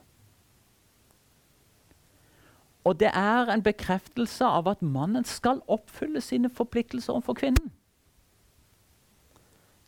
[2.84, 7.72] Og det er en bekreftelse av at mannen skal oppfylle sine forpliktelser overfor kvinnen.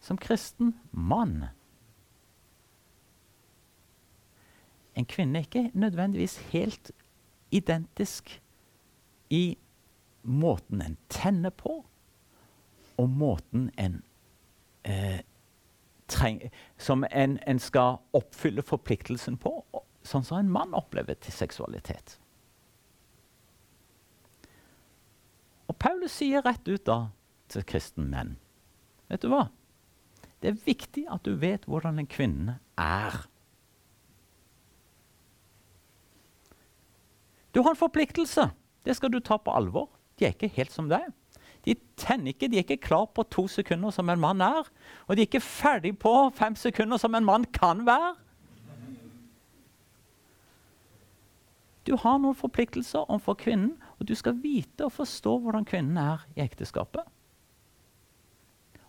[0.03, 1.47] Som kristen mann.
[4.97, 6.93] En kvinne er ikke nødvendigvis helt
[7.53, 8.41] identisk
[9.31, 9.57] i
[10.23, 11.81] måten en tenner på,
[13.01, 14.01] og måten en
[14.85, 15.21] eh,
[16.13, 16.41] treng,
[16.77, 19.55] som en, en, skal oppfylle forpliktelsen på,
[20.07, 22.19] sånn som en mann opplever til seksualitet.
[25.71, 26.99] Og Paulus sier rett ut da
[27.53, 28.37] til kristne menn
[29.13, 29.47] Vet du hva?
[30.41, 33.19] Det er viktig at du vet hvordan en kvinne er.
[37.53, 38.49] Du har en forpliktelse.
[38.83, 39.91] Det skal du ta på alvor.
[40.17, 41.05] De er ikke helt som deg.
[41.65, 44.67] De tenner ikke, de er ikke klar på to sekunder som en mann er.
[45.07, 48.15] Og de er ikke ferdig på fem sekunder som en mann kan være.
[51.87, 56.23] Du har noen forpliktelser overfor kvinnen, og du skal vite og forstå hvordan kvinnen er
[56.37, 57.03] i ekteskapet.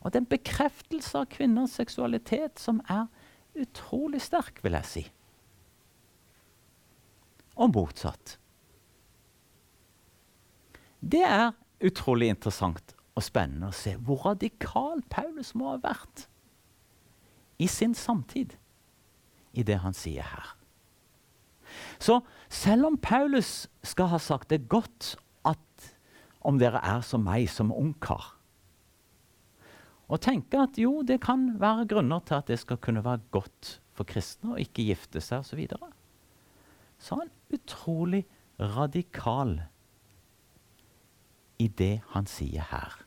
[0.04, 3.08] Og det er en bekreftelse av kvinners seksualitet som er
[3.58, 5.04] utrolig sterk, vil jeg si.
[7.56, 8.38] Og motsatt.
[11.00, 11.52] Det er
[11.84, 16.28] utrolig interessant og spennende å se hvor radikal Paulus må ha vært
[17.62, 18.56] i sin samtid
[19.54, 20.54] i det han sier her.
[22.02, 22.19] Så
[22.54, 25.15] selv om Paulus skal ha sagt det godt
[25.48, 25.91] at
[26.43, 28.34] om dere er som meg som ungkar,
[30.12, 33.78] og tenke at jo, det kan være grunner til at det skal kunne være godt
[33.96, 35.89] for kristne å ikke gifte seg osv., så, videre.
[37.00, 38.24] så han utrolig
[38.60, 39.56] radikal
[41.63, 42.99] i det han sier her.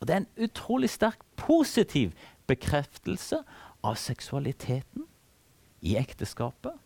[0.00, 2.14] Og Det er en utrolig sterk positiv
[2.48, 3.42] bekreftelse
[3.84, 5.04] av seksualiteten
[5.84, 6.76] i ekteskapet.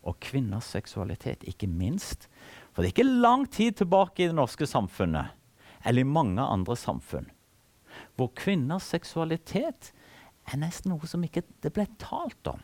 [0.00, 2.28] Og kvinners seksualitet, ikke minst.
[2.72, 5.34] For det er ikke lang tid tilbake i det norske samfunnet,
[5.84, 7.28] eller i mange andre samfunn,
[8.16, 9.92] hvor kvinners seksualitet
[10.48, 12.60] er nesten noe som ikke det ble talt om.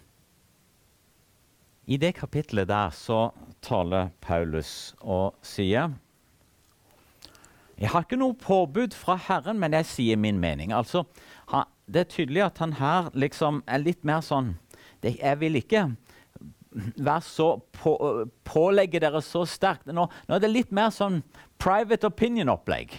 [1.87, 3.31] I det kapitlet der så
[3.63, 5.93] taler Paulus og sier
[7.77, 10.73] Jeg har ikke noe påbud fra Herren, men jeg sier min mening.
[10.73, 11.05] Altså,
[11.87, 14.57] det er tydelig at han her liksom er litt mer sånn
[15.05, 15.83] det, Jeg vil ikke
[16.97, 17.93] være så på,
[18.45, 19.87] pålegge dere så sterkt.
[19.87, 21.21] Nå, nå, er det litt mer sånn
[21.61, 22.97] private opinion-opplegg.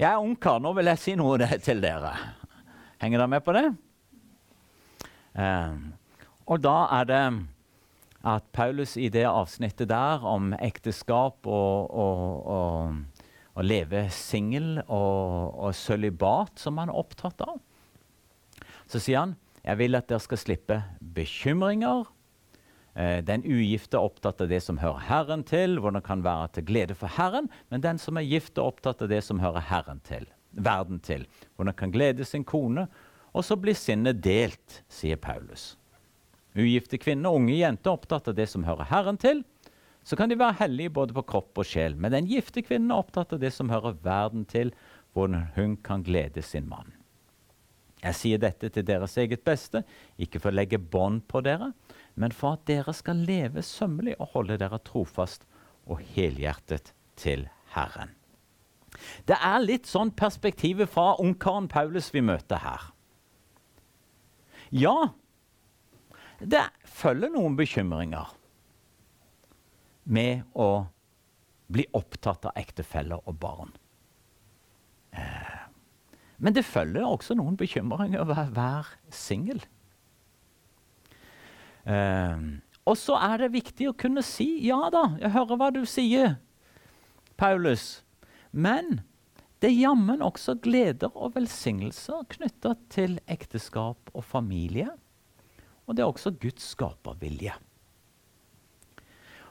[0.00, 2.12] Jeg er ungkar, nå vil jeg si noe til dere.
[3.00, 3.66] Henger dere med på det?
[5.34, 5.92] Um,
[6.46, 7.24] og da er det
[8.24, 13.13] at Paulus i det avsnittet der om ekteskap og, og, og,
[13.54, 17.60] og leve singel og, og sølibat, som han er opptatt av,
[18.90, 20.76] så sier han jeg vil at dere skal slippe
[21.16, 22.04] bekymringer.
[22.94, 26.66] Eh, den ugifte er opptatt av det som hører Herren til, hvordan kan være til
[26.68, 27.48] glede for Herren.
[27.72, 31.24] Men den som er gift, er opptatt av det som hører Herren til, verden til,
[31.56, 32.86] Hvordan kan glede sin kone.
[33.32, 35.78] Og så blir sinnet delt, sier Paulus.
[36.54, 39.42] Ugifte kvinner og unge jenter er opptatt av det som hører Herren til.
[40.04, 41.96] Så kan de være hellige både på kropp og sjel.
[41.96, 44.74] Men den gifte kvinnen er opptatt av det som hører verden til,
[45.16, 46.92] hvordan hun kan glede sin mann.
[48.04, 49.80] Jeg sier dette til deres eget beste,
[50.20, 51.70] ikke for å legge bånd på dere,
[52.20, 55.46] men for at dere skal leve sømmelig og holde dere trofast
[55.88, 58.12] og helhjertet til Herren.
[59.24, 62.90] Det er litt sånn perspektivet fra ungkaren Paulus vi møter her.
[64.74, 65.14] Ja,
[66.44, 68.34] det følger noen bekymringer
[70.04, 70.86] med å
[71.72, 73.72] bli opptatt av ektefeller og barn.
[75.14, 75.62] Eh,
[76.36, 79.62] men det følger også noen bekymringer å være singel.
[81.84, 85.82] Uh, og så er det viktig å kunne si ja da, jeg hører hva du
[85.88, 86.38] sier,
[87.40, 88.02] Paulus.
[88.52, 89.02] Men
[89.60, 94.90] det er jammen også gleder og velsignelser knytta til ekteskap og familie.
[95.84, 97.54] Og det er også Guds skapervilje.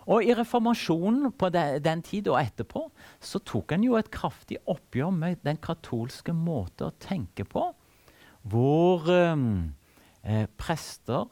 [0.10, 2.88] Og I reformasjonen på de, den tid og etterpå
[3.24, 7.70] så tok en jo et kraftig oppgjør med den katolske måte å tenke på,
[8.44, 9.46] hvor eh,
[10.28, 11.30] eh, prester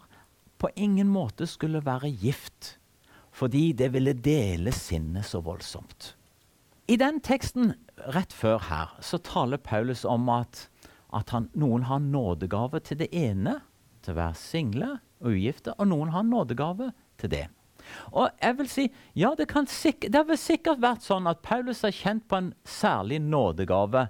[0.61, 2.77] på ingen måte skulle være gift,
[3.31, 6.13] fordi det ville dele sinnet så voldsomt.
[6.91, 7.73] I den teksten
[8.11, 10.67] rett før her så taler Paulus om at,
[11.15, 13.59] at han, noen har nådegave til det ene,
[14.03, 17.45] til å være single og ugifte, og noen har nådegave til det.
[18.11, 21.83] Og jeg vil si, ja, det, sikk det har vel sikkert vært sånn at Paulus
[21.85, 24.07] har kjent på en særlig nådegave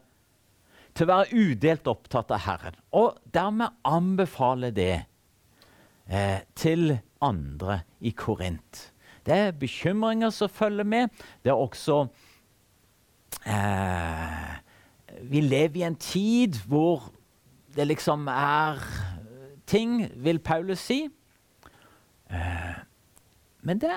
[0.93, 5.05] til å være udelt opptatt av Herren, og dermed anbefale det
[6.07, 8.91] eh, til andre i Korint.
[9.25, 11.10] Det er bekymringer som følger med.
[11.43, 12.07] Det er også
[13.45, 14.53] eh,
[15.29, 17.12] Vi lever i en tid hvor
[17.75, 18.81] det liksom er
[19.67, 21.05] ting, vil Paulus si.
[22.31, 22.79] Eh,
[23.62, 23.95] men det,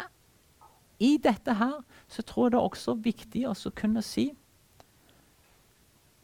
[0.99, 4.29] i dette her så tror jeg det er også viktig å kunne si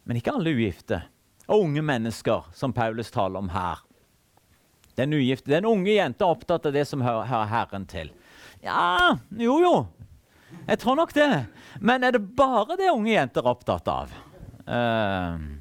[0.05, 1.03] Men ikke alle ugifte
[1.51, 3.81] og unge mennesker, som Paulus taler om her.
[4.95, 8.13] Den ugifte, den unge jenta er opptatt av det som hører, hører Herren til.
[8.63, 9.73] Ja, jo jo.
[10.69, 11.47] Jeg tror nok det.
[11.81, 14.15] Men er det bare det unge jenter er opptatt av?
[14.67, 15.59] Uh,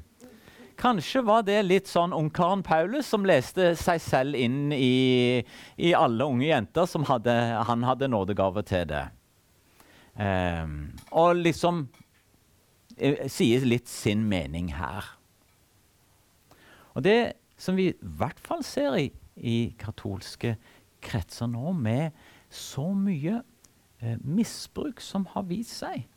[0.80, 5.42] Kanskje var det litt sånn ungkaren Paulus som leste seg selv inn i,
[5.76, 7.34] i alle unge jenter som hadde,
[7.68, 9.02] han hadde nådegave til det.
[10.16, 11.84] Um, og liksom
[12.96, 15.12] uh, sier litt sin mening her.
[16.96, 17.18] Og det
[17.60, 20.56] som vi i hvert fall ser i, i katolske
[21.04, 22.16] kretser nå, med
[22.50, 23.42] så mye
[24.00, 26.08] eh, misbruk som har vist seg,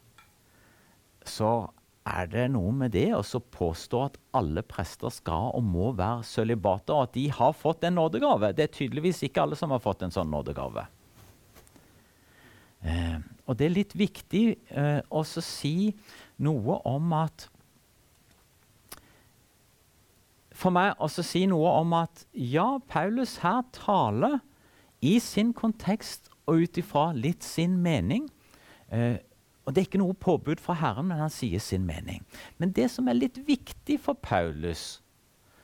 [1.28, 1.70] så
[2.04, 6.95] er det noe med det å påstå at alle prester skal og må være sølibater,
[6.95, 8.51] og at de har fått en nådegave.
[8.56, 10.84] Det er tydeligvis ikke alle som har fått en sånn nådegave.
[12.84, 14.43] Eh, og det er litt viktig
[14.76, 15.93] eh, å si
[16.43, 17.49] noe om at
[20.54, 24.38] For meg å si noe om at ja, Paulus her taler
[25.04, 28.28] i sin kontekst og ut ifra litt sin mening.
[28.93, 29.18] Eh,
[29.64, 32.26] og Det er ikke noe påbud fra Herren, men han sier sin mening.
[32.59, 34.99] Men det som er litt viktig for Paulus,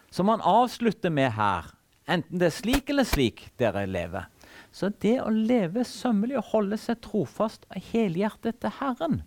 [0.10, 1.68] som han avslutter med her,
[2.08, 4.26] enten det er slik eller slik dere lever
[4.74, 9.22] Så det å leve sømmelig og holde seg trofast og helhjertet til Herren,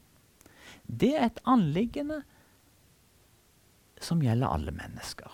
[0.87, 2.23] det er et anliggende
[4.03, 5.31] som gjelder alle mennesker.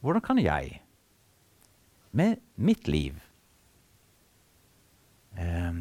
[0.00, 0.80] Hvordan kan jeg,
[2.12, 3.18] med mitt liv,
[5.36, 5.72] eh,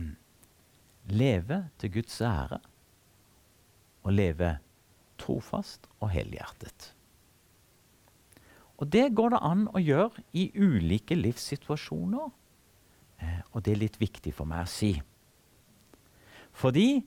[1.10, 2.60] leve til Guds ære
[4.06, 4.58] og leve
[5.22, 6.92] trofast og helhjertet.
[8.78, 12.32] Og det går det an å gjøre i ulike livssituasjoner.
[13.24, 14.92] Eh, og det er litt viktig for meg å si.
[16.56, 17.04] Fordi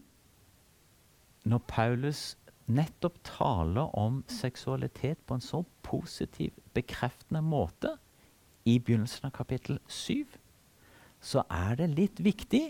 [1.48, 2.22] når Paulus
[2.68, 7.94] nettopp taler om seksualitet på en så positiv, bekreftende måte
[8.68, 10.24] i begynnelsen av kapittel 7,
[11.20, 12.64] så er det litt viktig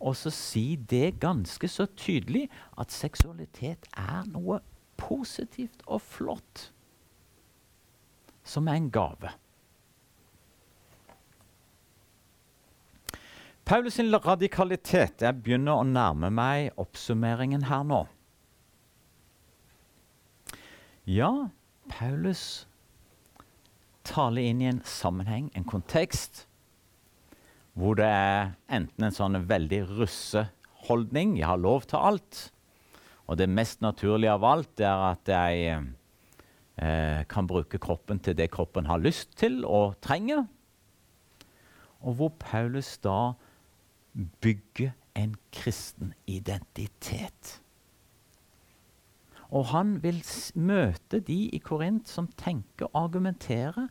[0.00, 2.46] og så si det ganske så tydelig
[2.78, 4.60] at seksualitet er noe
[5.00, 6.70] positivt og flott.
[8.46, 9.32] Som er en gave.
[13.66, 18.04] Paulus' sin radikalitet Jeg begynner å nærme meg oppsummeringen her nå.
[21.06, 21.48] Ja,
[21.90, 22.66] Paulus
[24.06, 26.46] taler inn i en sammenheng, en kontekst,
[27.76, 32.38] hvor det er enten en sånn veldig russeholdning, jeg har lov til alt,
[33.28, 35.66] og det mest naturlige av alt er at jeg
[36.80, 40.46] eh, kan bruke kroppen til det kroppen har lyst til og trenger.
[42.00, 43.34] Og hvor Paulus da
[44.40, 47.58] bygger en kristen identitet.
[49.50, 50.22] Og han vil
[50.54, 53.88] møte de i Korint som tenker og argumenterer,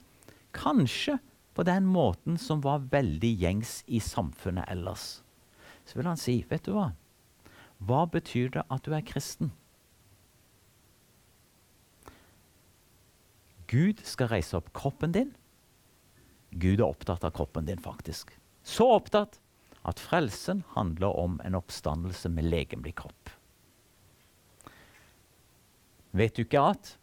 [0.56, 1.20] kanskje
[1.56, 5.22] på den måten som var veldig gjengs i samfunnet ellers.
[5.86, 6.90] Så vil han si, vet du hva?
[7.86, 9.54] Hva betyr det at du er kristen?
[13.72, 15.32] Gud skal reise opp kroppen din.
[16.52, 18.32] Gud er opptatt av kroppen din, faktisk.
[18.64, 19.40] Så opptatt
[19.86, 23.32] at frelsen handler om en oppstandelse med legemlig kropp.
[26.16, 26.96] Vet du ikke at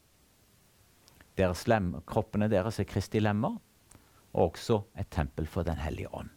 [1.38, 3.58] deres lem, kroppene deres er Kristi lemmer?
[4.32, 6.30] Og også et tempel for Den hellige ånd.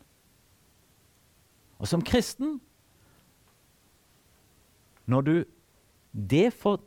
[1.80, 2.62] Og som kristen
[5.06, 5.44] Når du
[6.30, 6.80] det får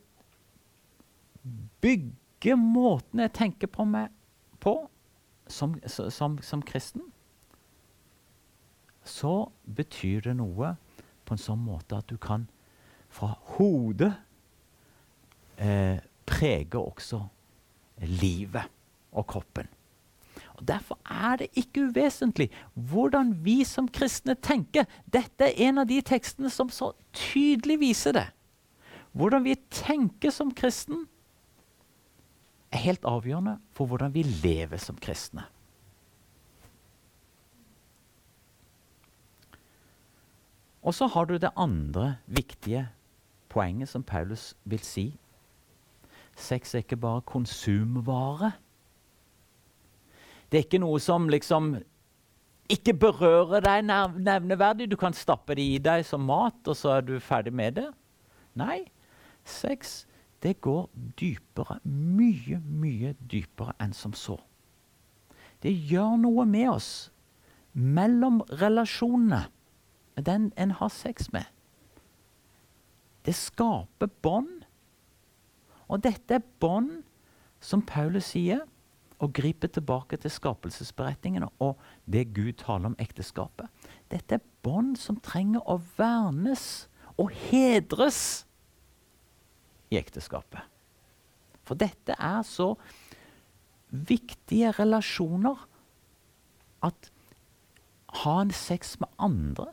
[1.81, 4.09] bygge måten jeg tenker på meg
[4.61, 4.73] på
[5.49, 7.03] som, som, som kristen,
[9.05, 10.75] så betyr det noe
[11.25, 12.49] på en sånn måte at du kan
[13.13, 14.13] fra hodet
[15.57, 17.23] eh, prege også
[18.05, 18.69] livet
[19.13, 19.69] og kroppen.
[20.59, 24.89] Og Derfor er det ikke uvesentlig hvordan vi som kristne tenker.
[25.07, 28.27] Dette er en av de tekstene som så tydelig viser det.
[29.13, 31.07] Hvordan vi tenker som kristen,
[32.69, 35.47] er helt avgjørende for hvordan vi lever som kristne.
[40.83, 42.89] Og så har du det andre viktige
[43.49, 45.15] poenget som Paulus vil si.
[46.37, 48.53] Sex er ikke bare konsumvare.
[50.49, 51.75] Det er ikke noe som liksom
[52.73, 54.91] ikke berører deg nevneverdig.
[54.91, 57.89] Du kan stappe det i deg som mat, og så er du ferdig med det.
[58.59, 58.87] Nei,
[59.45, 60.03] sex
[60.43, 60.89] det går
[61.19, 61.79] dypere.
[61.85, 64.39] Mye, mye dypere enn som så.
[65.63, 66.91] Det gjør noe med oss
[67.75, 69.49] mellom relasjonene
[70.27, 71.47] den en har sex med.
[73.27, 74.65] Det skaper bånd.
[75.89, 77.03] Og dette er bånd
[77.61, 78.65] som Paulus sier
[79.19, 83.67] og griper tilbake til skapelsesberetningene og det Gud taler om ekteskapet.
[84.11, 86.87] Dette er bånd som trenger å vernes
[87.19, 88.47] og hedres
[89.91, 90.63] i ekteskapet.
[91.67, 92.73] For dette er så
[93.91, 95.67] viktige relasjoner
[96.85, 97.11] at
[98.23, 99.67] ha en sex med andre,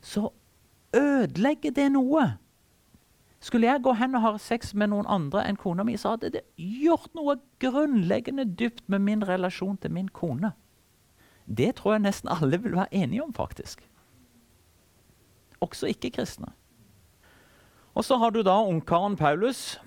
[0.00, 0.30] så
[0.94, 2.28] ødelegger det noe
[3.44, 6.32] skulle jeg gå hen og ha sex med noen andre enn kona mi, så hadde
[6.38, 10.54] det gjort noe grunnleggende dypt med min relasjon til min kone.
[11.44, 13.84] Det tror jeg nesten alle vil være enige om, faktisk.
[15.60, 16.50] også ikke-kristne.
[17.94, 19.78] Og så har du da ungkaren Paulus,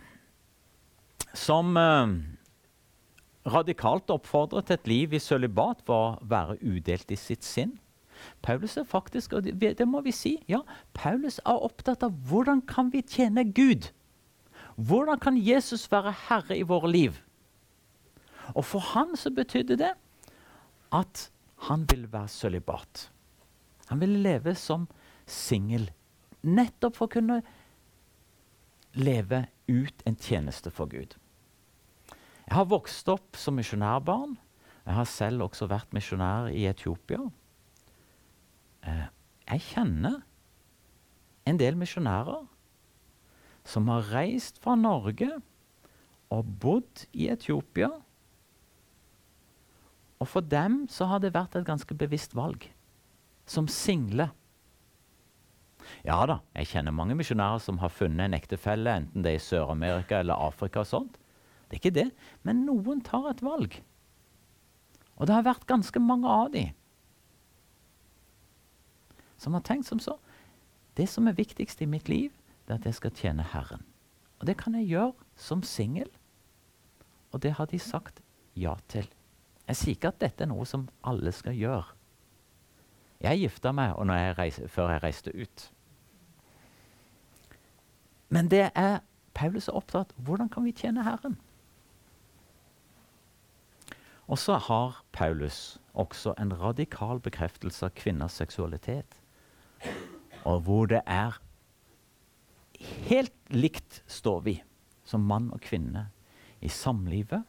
[1.34, 2.14] som eh,
[3.46, 7.76] radikalt oppfordrer til et liv i sølibat for å være udelt i sitt sinn.
[8.42, 10.62] Paulus er faktisk, og det, må vi si, ja,
[10.94, 13.90] Paulus er opptatt av hvordan kan vi tjene Gud.
[14.76, 17.22] Hvordan kan Jesus være herre i våre liv?
[18.56, 19.94] Og for han så betydde det
[20.94, 21.30] at
[21.68, 23.10] han ville være sølibat.
[23.88, 24.88] Han ville leve som
[25.26, 25.90] singel,
[26.44, 27.42] nettopp for å kunne
[28.98, 31.18] leve ut en tjeneste for Gud.
[32.48, 34.38] Jeg har vokst opp som misjonærbarn.
[34.88, 37.26] Jeg har selv også vært misjonær i Etiopia.
[38.84, 39.08] Eh,
[39.48, 40.22] jeg kjenner
[41.48, 42.46] en del misjonærer
[43.68, 45.30] som har reist fra Norge
[46.34, 47.90] og bodd i Etiopia.
[50.18, 52.70] Og for dem så har det vært et ganske bevisst valg.
[53.48, 54.30] Som single.
[56.04, 59.46] Ja da, jeg kjenner mange misjonærer som har funnet en ektefelle, enten det er i
[59.46, 60.84] Sør-Amerika eller Afrika.
[60.84, 61.20] og sånt.
[61.68, 62.10] Det er ikke det,
[62.44, 63.80] men noen tar et valg.
[65.18, 66.70] Og det har vært ganske mange av de
[69.38, 70.18] som har tenkt som så.
[70.98, 72.32] Det som er viktigst i mitt liv,
[72.66, 73.86] det er at jeg skal tjene Herren.
[74.40, 76.10] Og det kan jeg gjøre som singel.
[77.32, 78.22] Og det har de sagt
[78.56, 79.08] ja til.
[79.68, 81.94] Jeg sier ikke at dette er noe som alle skal gjøre.
[83.22, 85.72] Jeg gifta meg jeg reiste, før jeg reiste ut.
[88.30, 89.00] Men det er
[89.34, 91.38] Paulus er opptatt hvordan kan vi tjene Herren.
[94.28, 99.22] Og så har Paulus også en radikal bekreftelse av kvinners seksualitet.
[100.48, 101.42] Og hvor det er
[103.08, 104.54] Helt likt står vi
[105.08, 106.04] som mann og kvinne
[106.62, 107.42] i samlivet,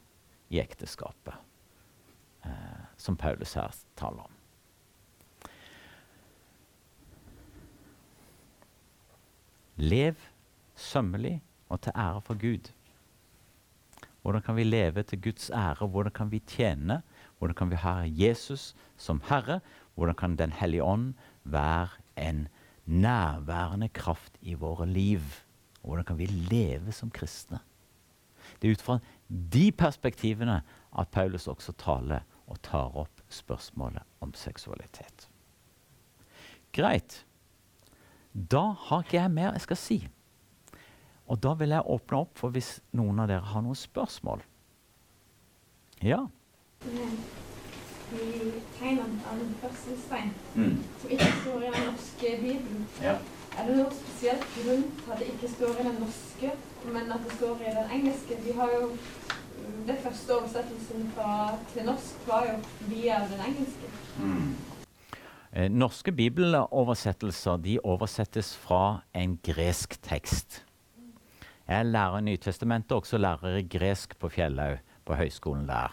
[0.48, 1.34] i ekteskapet,
[2.48, 4.38] eh, som Paulus her taler om.
[9.76, 10.16] Lev
[10.74, 12.72] sømmelig og til ære for Gud.
[14.28, 15.86] Hvordan kan vi leve til Guds ære?
[15.88, 17.00] Hvordan kan vi tjene?
[17.38, 19.60] Hvordan kan vi ha Jesus som Herre?
[19.94, 21.14] Hvordan kan Den hellige ånd
[21.44, 22.48] være en
[22.84, 25.20] nærværende kraft i våre liv?
[25.80, 27.58] Hvordan kan vi leve som kristne?
[28.60, 28.98] Det er ut fra
[29.28, 30.60] de perspektivene
[30.98, 35.28] at Paulus også taler og tar opp spørsmålet om seksualitet.
[36.72, 37.24] Greit.
[38.34, 40.08] Da har ikke jeg mer jeg skal si.
[41.28, 44.40] Og da vil jeg åpne opp for hvis noen av dere har noen spørsmål.
[46.04, 46.22] Ja?
[46.88, 50.78] I tegner en den første stein, mm.
[51.00, 53.18] som ikke står i den norske bibelen, ja.
[53.58, 56.52] er det noe spesielt grunn til at det ikke står i den norske,
[56.86, 58.38] men at det står i den engelske?
[58.46, 58.92] Vi har jo
[59.88, 62.54] Det første oversettelsen fra, til norsk var jo
[62.88, 63.90] via den engelske.
[64.20, 64.54] Mm.
[65.52, 70.62] Eh, norske bibeloversettelser de oversettes fra en gresk tekst.
[71.68, 75.92] Jeg lærer Nytestamentet, også lærer i gresk på Fjellhaug, på høyskolen der.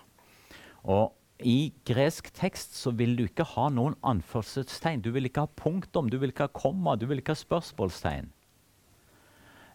[0.84, 1.12] Og
[1.44, 5.04] i gresk tekst så vil du ikke ha noen anførselstegn.
[5.04, 8.30] Du vil ikke ha punktum, du vil ikke ha komma, du vil ikke ha spørsmålstegn.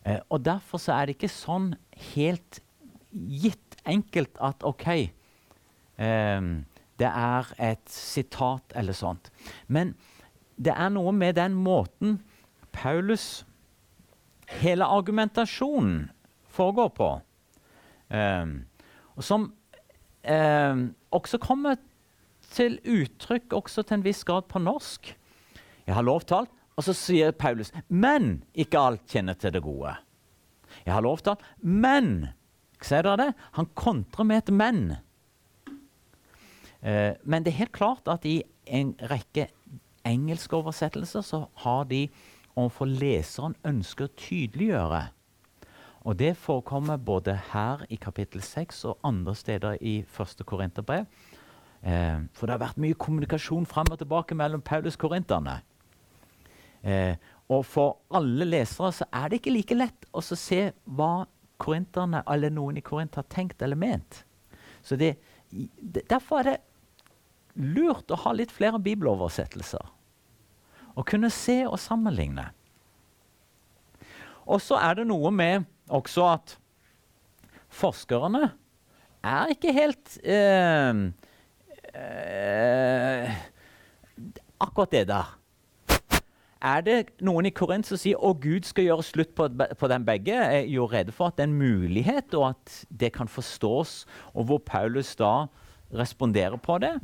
[0.08, 1.74] Eh, og Derfor så er det ikke sånn
[2.14, 2.62] helt
[3.12, 6.40] gitt enkelt at OK eh,
[6.96, 9.28] Det er et sitat eller sånt.
[9.68, 9.92] Men
[10.56, 12.22] det er noe med den måten
[12.72, 13.44] Paulus
[14.60, 16.10] hele argumentasjonen
[16.50, 17.10] foregår på.
[18.10, 18.46] Eh,
[19.16, 19.46] og som
[20.22, 21.78] eh, også kommer
[22.50, 25.14] til uttrykk også til en viss grad på norsk.
[25.86, 29.94] Jeg har lovtalt, og så sier Paulus Men ikke alt kjenner til det gode.
[30.86, 32.30] Jeg har lovtalt, men
[32.80, 33.32] Ser dere det?
[33.58, 34.78] Han kontrer med et men.
[36.80, 39.50] Eh, men det er helt klart at i en rekke
[40.08, 42.06] engelske oversettelser så har de
[42.56, 45.02] overfor leseren ønsker å tydeliggjøre.
[46.08, 50.44] Og Det forekommer både her i kapittel 6 og andre steder i 1.
[50.44, 51.06] Korinterbrev.
[51.82, 55.60] Eh, for det har vært mye kommunikasjon fram og tilbake mellom Paulus korinterne.
[56.82, 57.16] Eh,
[57.48, 61.26] og for alle lesere så er det ikke like lett å se hva
[61.60, 64.24] korinterne eller noen i Korint har tenkt eller ment.
[64.82, 65.16] Så det,
[65.50, 66.58] Derfor er det
[67.58, 69.82] lurt å ha litt flere bibeloversettelser.
[71.00, 72.50] Å kunne se og sammenligne.
[74.50, 76.56] Og så er det noe med også at
[77.70, 78.50] forskerne
[79.24, 81.02] er ikke helt eh,
[81.94, 83.36] eh,
[84.60, 85.36] Akkurat det der.
[86.60, 90.04] Er det noen i Korint som sier at Gud skal gjøre slutt på, på dem
[90.04, 90.34] begge?
[90.36, 94.50] er jo redde for at det er en mulighet, og at det kan forstås, og
[94.50, 95.46] hvor Paulus da
[95.96, 96.98] responderer på det.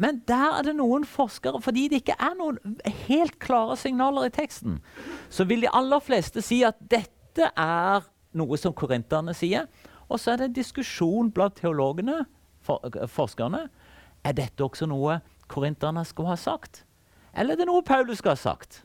[0.00, 4.34] Men der er det noen forskere, fordi det ikke er noen helt klare signaler i
[4.34, 4.80] teksten,
[5.30, 9.68] så vil de aller fleste si at dette er noe som korinterne sier.
[10.08, 12.24] Og så er det en diskusjon blant teologene,
[12.62, 13.66] for, forskerne.
[14.24, 15.18] Er dette også noe
[15.50, 16.84] korinterne skulle ha sagt?
[17.34, 18.82] Eller er det noe Paulus skal ha sagt?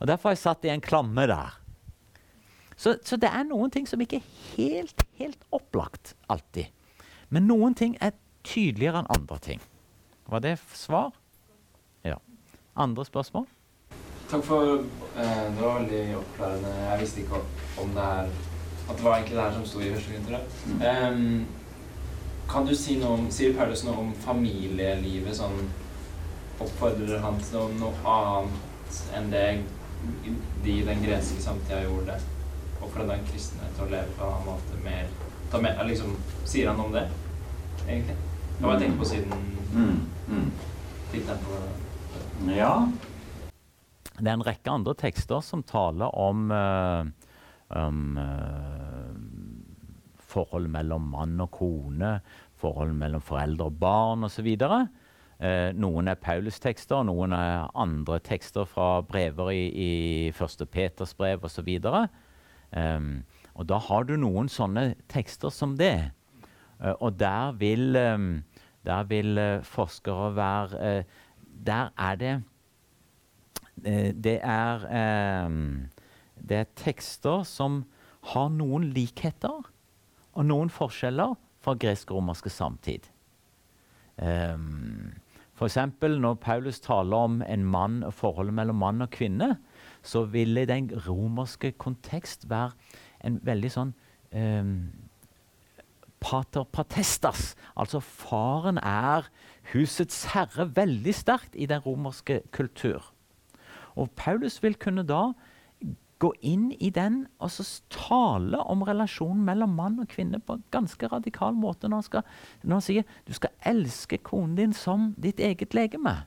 [0.00, 1.54] Og Derfor har jeg satt i en klamme der.
[2.76, 4.26] Så, så, det er noen ting som ikke er
[4.56, 6.68] helt, helt opplagt alltid.
[7.32, 8.12] Men noen ting er
[8.44, 9.62] tydeligere enn andre ting.
[10.28, 11.12] Var det svar?
[12.02, 12.16] Ja.
[12.74, 13.46] Andre spørsmål?
[14.30, 14.78] Takk for
[15.16, 16.72] eh, Det var veldig oppklarende.
[16.90, 17.40] Jeg visste ikke
[17.82, 18.32] om det her
[18.90, 20.38] At det var egentlig det her som sto i første Korinter.
[20.66, 20.82] Mm.
[20.82, 21.46] Um,
[22.50, 25.34] kan du si noe om Sier Paulus noe om familielivet?
[25.38, 25.70] Sånn
[26.62, 29.46] Oppfordrer han til noe annet enn det
[30.64, 32.18] de i den greske samtida gjorde?
[32.80, 35.10] Oppfordrer han kristne til å leve på en annen måte mer
[35.62, 37.04] med, liksom, Sier han om det,
[37.86, 38.16] egentlig?
[38.56, 39.32] Det har jeg tenkt på siden
[39.74, 39.96] mm.
[40.32, 40.46] Mm.
[42.48, 42.70] Ja.
[44.16, 47.04] Det er en rekke andre tekster som taler om, uh,
[47.68, 49.12] um, uh,
[50.16, 52.20] forhold mellom mann og kone,
[52.56, 54.48] forhold mellom foreldre og barn osv.
[54.64, 54.88] Uh,
[55.38, 59.90] eh, noen er Paulus-tekster, noen er andre tekster fra brever i, i
[60.32, 60.64] 1.
[60.72, 61.70] Peters brev osv.
[62.72, 66.10] Um, og da har du noen sånne tekster som det.
[66.80, 68.44] Uh, og der vil um,
[68.86, 71.04] der vil uh, forskere være
[71.66, 72.42] Der er det
[74.24, 74.78] Det er
[76.48, 77.84] Det er tekster som
[78.24, 79.62] har noen likheter
[80.32, 83.08] og noen forskjeller fra gresk-romerske samtid.
[84.16, 85.14] Um,
[85.56, 85.78] F.eks.
[86.02, 89.56] når Paulus taler om en mann, forholdet mellom mann og kvinne,
[90.02, 92.72] så vil i den romerske kontekst være
[93.24, 93.94] en veldig sånn
[96.26, 97.54] pater patestas.
[97.78, 99.28] Altså faren er
[99.72, 103.12] husets herre veldig sterkt i den romerske kultur.
[103.96, 105.30] Og Paulus vil kunne da
[106.18, 110.64] gå inn i den og så tale om relasjonen mellom mann og kvinne på en
[110.72, 112.30] ganske radikal måte når han, skal,
[112.62, 116.22] når han sier du skal elske konen din som ditt eget legeme.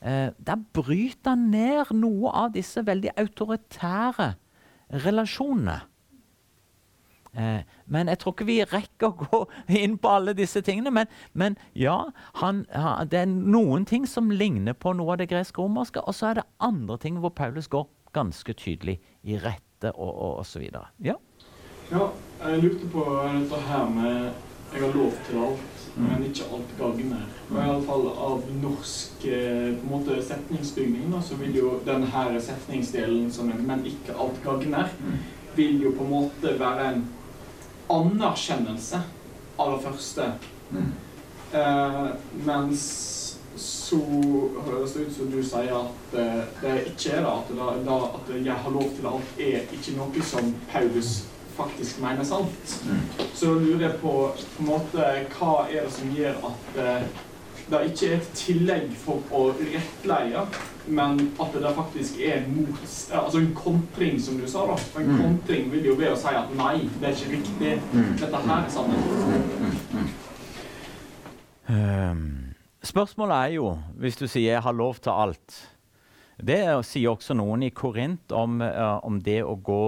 [0.00, 4.32] Eh, der bryter han ned noe av disse veldig autoritære
[5.04, 5.80] relasjonene.
[7.36, 7.60] Eh,
[7.92, 9.42] men jeg tror ikke vi rekker å gå
[9.82, 10.92] inn på alle disse tingene.
[10.94, 11.98] Men, men ja,
[12.40, 16.30] han, han, det er noen ting som ligner på noe av det gresk-romerske, og så
[16.32, 20.62] er det andre ting hvor Paulus går ganske tydelig i rette og, og, og så
[20.62, 20.88] videre.
[21.04, 21.18] Ja?
[21.92, 22.10] ja,
[22.42, 23.06] jeg lurte på
[23.36, 26.06] dette her med jeg har lov til alt, mm.
[26.06, 27.26] men ikke alt gagner.
[27.50, 33.30] Og Iallfall av norsk eh, på en måte setningsbygning da, så vil jo denne setningsdelen
[33.32, 35.20] som en 'men ikke alt gagner' mm.
[35.56, 37.06] vil jo på en måte være en
[37.92, 39.02] anerkjennelse
[39.56, 40.30] av det første.
[40.70, 40.92] Mm.
[41.52, 42.06] Eh,
[42.46, 42.86] mens
[43.56, 43.98] så
[44.66, 47.32] høres det ut som du sier at eh, det ikke er det.
[47.32, 47.54] At,
[47.86, 51.24] da, at 'jeg har lov til alt' er ikke noe som Paulus
[51.56, 52.80] faktisk mener sant.
[52.84, 53.24] Mm.
[53.34, 55.06] Så lurer jeg på, på en måte,
[55.38, 57.06] hva er det som gjør at eh,
[57.70, 60.42] det ikke er et tillegg for å rettleie,
[60.88, 62.82] men at det faktisk er en, mot,
[63.12, 64.66] altså en kontring, som du sa.
[64.70, 64.76] da.
[65.00, 65.22] En mm.
[65.22, 67.72] kontring vil jo være å si at nei, det er ikke riktig.
[67.92, 68.12] Mm.
[68.20, 70.10] Dette her er sannheten.
[71.66, 72.20] Um,
[72.86, 75.64] spørsmålet er jo, hvis du sier 'jeg har lov til alt'
[76.36, 79.86] Det sier også noen i Korint om, uh, om det å gå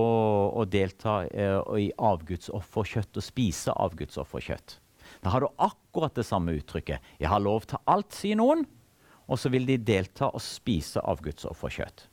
[0.48, 4.78] og delta uh, i avgudsofferkjøtt og spise avgudsofferkjøtt.
[5.20, 7.00] Da har du akkurat det samme uttrykket.
[7.20, 8.64] 'Jeg har lov til alt', sier noen.
[9.28, 12.06] Og så vil de delta og spise av Guds offerkjøtt.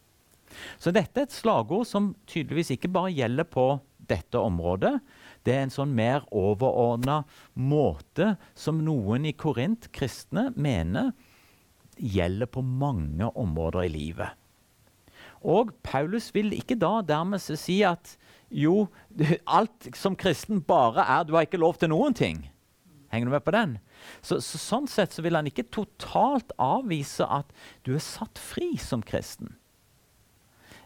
[0.80, 3.68] Så dette er et slagord som tydeligvis ikke bare gjelder på
[4.08, 4.94] dette området.
[5.44, 11.14] Det er en sånn mer overordna måte som noen i Korint, kristne, mener
[11.96, 14.42] gjelder på mange områder i livet.
[15.46, 18.16] Og Paulus vil ikke da dermed si at
[18.50, 18.88] jo,
[19.58, 22.46] alt som kristen bare er Du har ikke lov til noen ting.
[23.12, 23.78] Henger du med på den?
[24.22, 27.52] Så, så, sånn sett så vil han ikke totalt avvise at
[27.88, 29.56] du er satt fri som kristen.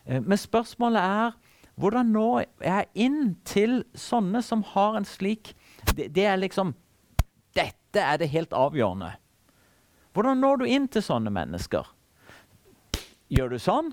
[0.06, 1.38] Eh, men spørsmålet er
[1.80, 5.54] hvordan når jeg inn til sånne som har en slik
[5.96, 6.74] det, det, er liksom
[7.56, 9.14] Dette er det helt avgjørende.
[10.14, 11.88] Hvordan når du inn til sånne mennesker?
[13.34, 13.90] Gjør du sånn?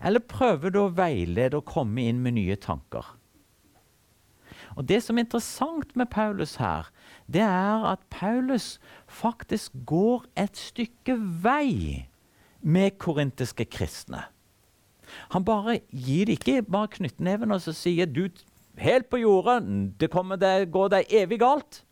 [0.00, 3.06] Eller prøver du å veilede og komme inn med nye tanker?
[4.76, 6.90] Og Det som er interessant med Paulus her,
[7.26, 12.06] det er at Paulus faktisk går et stykke vei
[12.62, 14.24] med korintiske kristne.
[15.34, 18.28] Han bare gir det ikke bare knyttneven og så sier du
[18.78, 19.62] helt på jordet
[20.00, 21.82] det, kommer det går deg evig galt.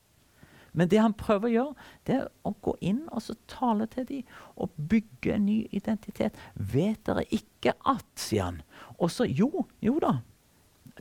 [0.72, 4.07] Men det han prøver å gjøre, det er å gå inn og så tale til
[4.07, 6.37] dem og bygge en ny identitet.
[6.55, 8.61] Vet dere ikke at, sier han.
[8.99, 10.18] Og så jo, jo da.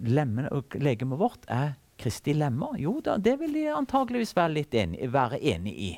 [0.05, 2.77] Lemmene og legemet vårt er Kristi lemmer.
[2.77, 5.93] Jo da, det vil de antageligvis være, enige, være enig i.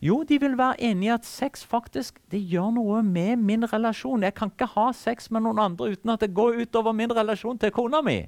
[0.00, 4.22] Jo, de vil være enig i at sex faktisk det gjør noe med min relasjon.
[4.22, 7.58] Jeg kan ikke ha sex med noen andre uten at det går utover min relasjon
[7.58, 8.22] til kona mi.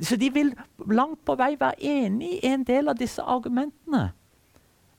[0.00, 0.54] Så de vil
[0.88, 4.12] langt på vei være enig i en del av disse argumentene.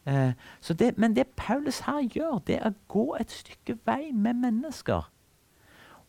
[0.08, 0.34] Eh,
[0.80, 5.10] det, men det Paulus her gjør, det er å gå et stykke vei med mennesker.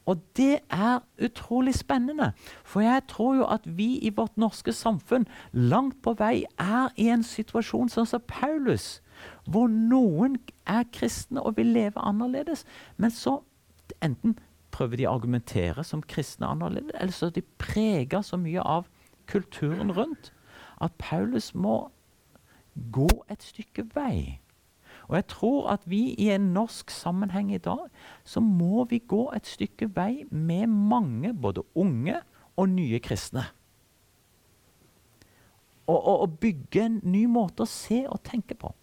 [0.08, 2.30] Og det er utrolig spennende.
[2.64, 7.10] For jeg tror jo at vi i vårt norske samfunn langt på vei er i
[7.12, 9.02] en situasjon sånn som Paulus,
[9.44, 12.64] hvor noen er kristne og vil leve annerledes,
[12.96, 13.40] men så
[14.04, 14.38] enten
[14.72, 18.88] prøver de å argumentere som kristne annerledes, eller så de preger så mye av
[19.28, 20.32] kulturen rundt
[20.80, 21.88] at Paulus må
[22.94, 24.38] gå et stykke vei.
[25.08, 27.86] Og jeg tror at vi i en norsk sammenheng i dag,
[28.24, 32.20] så må vi gå et stykke vei med mange, både unge
[32.56, 33.46] og nye kristne.
[35.88, 38.74] Og, og, og bygge en ny måte å se og tenke på.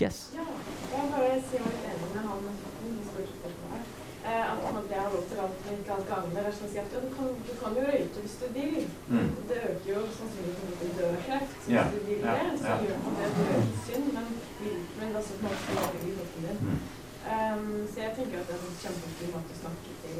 [0.00, 0.30] Yes.
[0.34, 0.46] Ja,
[0.94, 2.54] jeg bare si meg enig med han
[4.24, 6.08] at man har lov til alt, men ikke alt.
[6.34, 8.86] Det er sånn å si at du kan, du kan jo røyke hvis du vil.
[9.10, 9.30] Mm.
[9.50, 11.56] Det øker jo sannsynligheten for at du dør kreft.
[11.64, 11.90] Så yeah.
[11.90, 12.84] hvis du vil det, så yeah.
[12.86, 13.28] gjør man det.
[13.44, 14.08] Er synd,
[14.98, 16.58] men, altså på en måte livet din.
[16.66, 16.78] Mm.
[17.24, 20.18] Um, så jeg tenker at det er en kjempefin måte å snakke til,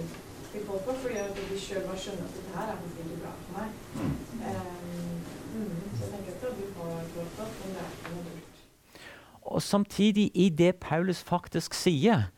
[0.52, 3.20] til folk på, fordi at de sjøl bare skjønner at dette her er faktisk ikke
[3.24, 3.68] bra for meg.
[3.98, 4.14] Mm.
[4.48, 5.34] Um,
[5.94, 8.62] så jeg tenker at du har lov til er ikke noe lurt.
[9.44, 12.30] Og samtidig, i det Paulus faktisk sier,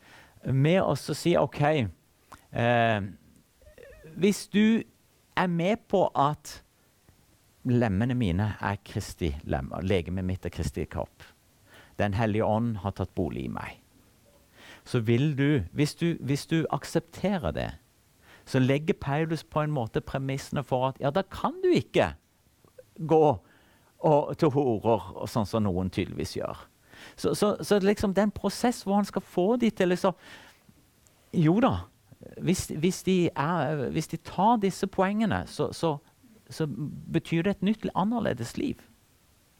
[0.46, 3.06] med å si OK eh,
[4.14, 4.82] Hvis du
[5.36, 6.60] er med på at
[7.66, 11.26] lemmene mine er Kristi lemmer, legemet mitt er Kristi kropp
[11.98, 13.80] Den hellige ånd har tatt bolig i meg.
[14.86, 17.70] Så vil du hvis, du hvis, du aksepterer det,
[18.46, 22.12] så legger Paulus på en måte premissene for at ja, da kan du ikke
[22.98, 23.24] gå
[23.98, 26.66] og, til horer, sånn som noen tydeligvis gjør.
[27.16, 30.16] Så, så, så liksom det er en prosess hvor han skal få de til liksom
[31.36, 31.74] Jo da.
[32.40, 35.98] Hvis, hvis, de, er, hvis de, tar disse poengene, så, så,
[37.12, 38.80] betyr det et nytt, annerledes liv.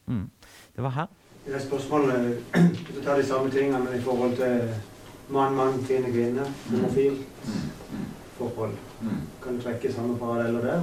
[0.07, 0.30] Mm.
[0.74, 1.07] Det var her.
[1.47, 2.44] Det er spørsmålet
[2.94, 4.74] Du tar de samme tingene, men i forhold til
[5.28, 8.09] mann, mann, kvinne, kvinne, homofil mm.
[8.38, 8.74] forhold.
[9.42, 10.82] Kan du trekke samme paralleller der?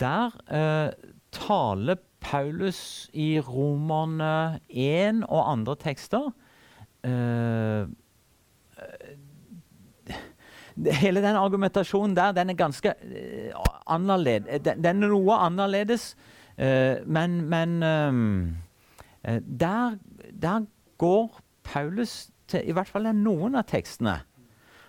[0.00, 0.92] Der eh,
[1.32, 6.32] taler Paulus i Romerne 1 og andre tekster
[7.04, 7.84] eh,
[11.02, 13.52] Hele den argumentasjonen der den er ganske eh,
[13.86, 14.62] annerledes.
[14.64, 16.14] Den, den, er noe annerledes,
[16.56, 17.82] uh, men, men
[19.22, 19.98] der,
[20.32, 20.64] der,
[20.98, 24.20] går Paulus til I hvert fall noen av tekstene.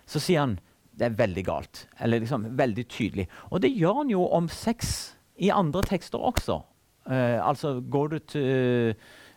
[0.06, 0.60] Så sier han
[0.94, 1.88] det er veldig galt.
[2.02, 3.28] Eller liksom veldig tydelig.
[3.50, 6.62] Og det gjør han jo om sex i andre tekster også.
[7.10, 8.94] Uh, altså går du til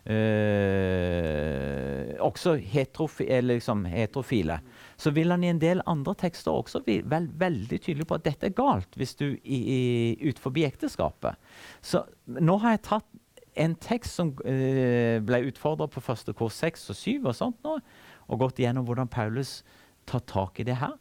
[0.07, 1.27] uh,
[2.23, 4.61] også heterofi liksom heterofile,
[4.97, 8.47] så vil han i en del andre tekster også være veldig tydelig på at dette
[8.47, 11.35] er galt hvis du er ut forbi ekteskapet.
[11.83, 13.09] Så nå har jeg tatt
[13.57, 17.79] en tekst som uh, ble utfordra på første kurs 6 og 7 og sånt nå,
[18.27, 19.61] og gått igjennom hvordan Paulus
[20.07, 20.95] tar tak i det her.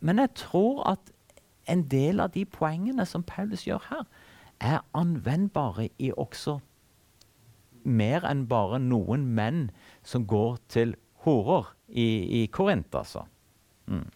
[0.00, 1.10] men jeg tror at
[1.68, 4.04] en del av de poengene som Paulus gjør her,
[4.60, 6.58] er anvendbare i også
[7.84, 9.68] mer enn bare noen menn
[10.04, 10.94] som går til
[11.24, 13.24] horer i, i Korint, altså.
[13.86, 14.08] Mm.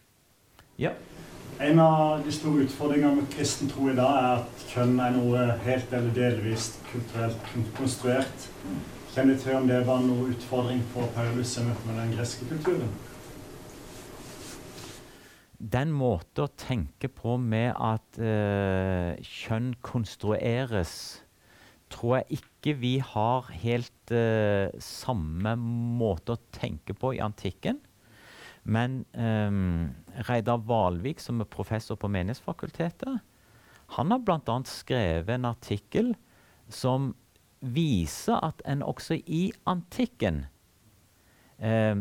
[0.81, 0.93] Ja.
[1.59, 5.43] En av de store utfordringene med kristen tro i dag er at kjønn er noe
[5.65, 8.47] helt eller delvis kulturelt konstruert.
[9.11, 12.47] Kjenner du til om det var noe utfordring for Paulus i møte med den greske
[12.47, 12.91] kulturen?
[15.59, 20.93] den måten å tenke på med at uh, kjønn konstrueres,
[21.91, 27.81] tror jeg ikke vi har helt uh, samme måte å tenke på i antikken.
[28.63, 29.95] Men um,
[30.29, 33.19] Reidar Valvik, som er professor på Menighetsfakultetet,
[33.95, 34.59] han har bl.a.
[34.69, 36.13] skrevet en artikkel
[36.69, 37.13] som
[37.59, 40.45] viser at en også i antikken
[41.63, 41.97] uh,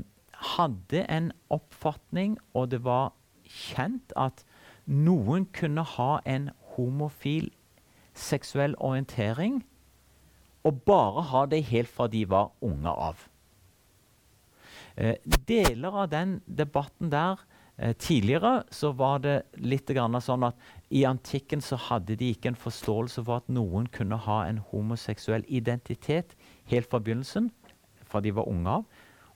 [0.55, 3.15] hadde en oppfatning, og det var
[3.49, 4.45] kjent at
[4.85, 7.51] noen kunne ha en homofil
[8.19, 9.63] seksuell orientering
[10.67, 13.29] og bare ha det helt fra de var unge av.
[14.99, 15.15] Eh,
[15.47, 17.47] deler av den debatten der
[17.81, 20.57] Eh, tidligere så var det litt sånn at
[20.91, 25.45] i antikken så hadde de ikke en forståelse for at noen kunne ha en homoseksuell
[25.47, 26.35] identitet
[26.67, 27.53] helt fra begynnelsen,
[28.03, 28.85] fra de var unge av,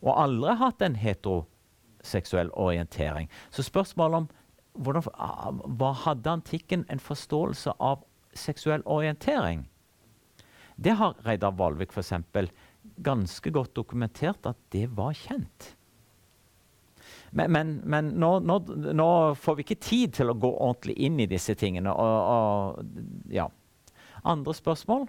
[0.01, 3.29] og aldri hatt en heteroseksuell orientering.
[3.49, 4.27] Så spørsmålet om
[4.73, 8.03] hvordan, ah, hva hadde antikken en forståelse av
[8.35, 9.69] seksuell orientering?
[10.75, 12.11] Det har Reidar Valvik f.eks.
[13.01, 15.73] ganske godt dokumentert at det var kjent.
[17.33, 18.59] Men, men, men nå, nå,
[18.93, 21.89] nå, får vi ikke tid til å gå ordentlig inn i disse tingene.
[21.89, 23.47] Og, og, ja.
[24.23, 25.07] Andre spørsmål?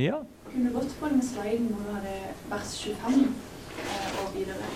[0.00, 0.22] Ja?
[0.48, 2.14] Kunne godt på den sliden hvor du hadde
[2.50, 4.70] vers 25 eh, og videre?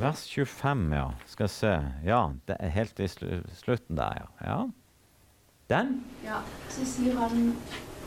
[0.00, 1.06] Vers 25, ja.
[1.28, 1.74] Skal se.
[2.08, 4.30] Ja, det er helt i slutten der, ja.
[4.48, 4.58] ja.
[5.70, 5.94] Den?
[6.24, 6.40] Ja,
[6.72, 7.52] så sier han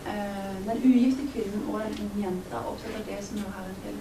[0.05, 3.99] den ugifte kvinnen og den unge jenta opptatt av det som er Herren til.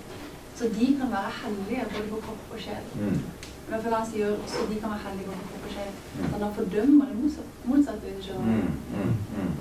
[0.54, 2.84] Så de kan være hellige både på kropp og sjel.
[2.94, 3.20] Mm.
[3.68, 5.92] Men for han sier også de kan være hellige både på kropp og sjel.
[6.18, 6.28] Mm.
[6.30, 7.50] Så han fordømmer det motsatte.
[7.64, 7.98] Motsatt,
[8.38, 8.44] mm.
[8.94, 9.14] Mm.
[9.36, 9.54] Mm.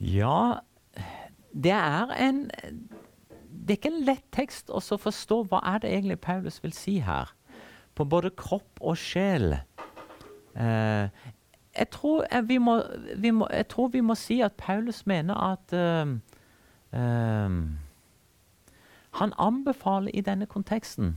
[0.00, 0.52] Ja,
[1.64, 2.50] det er en
[3.64, 6.98] Det er ikke en lett tekst å forstå hva er det egentlig Paulus vil si
[7.00, 7.30] her.
[7.96, 9.54] På både kropp og sjel.
[10.54, 11.08] Eh,
[11.78, 12.82] jeg, tror, jeg, vi må,
[13.16, 16.14] vi må, jeg, tror vi må, si at Paulus mener at uh,
[16.94, 17.50] uh,
[19.18, 21.16] han anbefaler i denne konteksten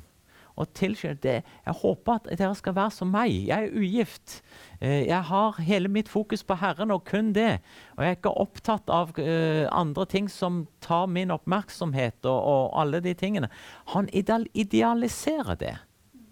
[0.57, 1.35] å tilskje det.
[1.67, 3.29] Jeg håper at dere skal være som meg.
[3.29, 4.39] Jeg er ugift.
[4.81, 7.59] Uh, jeg har hele mitt fokus på Herren og kun det.
[7.97, 13.03] Og jeg er ikke opptatt av andre ting som tar min oppmerksomhet og, og alle
[13.05, 13.51] de tingene.
[13.93, 15.75] Han ideal idealiserer det.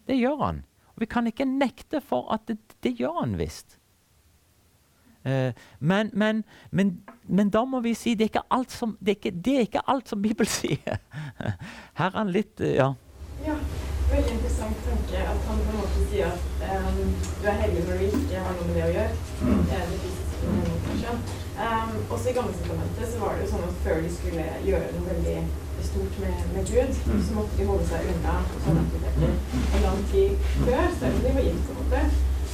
[0.09, 0.65] Det gjør han.
[0.97, 3.74] Vi kan ikke nekte for at det, det gjør han visst.
[5.25, 9.15] Uh, men, men, men, men, da må vi si det er ikke alt som, det
[9.15, 11.01] er ikke, det er ikke alt som Bibelen sier.
[11.97, 12.93] Her er han litt uh, ja.
[13.47, 13.57] ja.
[14.05, 16.43] Veldig interessant tanke at han på en måte sier at
[16.77, 16.99] um,
[17.41, 19.15] du er heldig når du ikke har noe med det å gjøre.
[19.41, 19.63] Mm.
[19.65, 21.13] Det er det fysiske
[21.57, 25.09] um, Også i Gammeltestamentet så var det jo sånn at før de skulle gjøre noe
[25.09, 25.37] veldig
[25.89, 27.25] stort med, med Gud, mm.
[27.25, 31.35] så måtte de holde seg unna sånne aktiviteter en lang tid før, selv om de
[31.39, 31.65] var gift.
[31.65, 32.05] på en måte.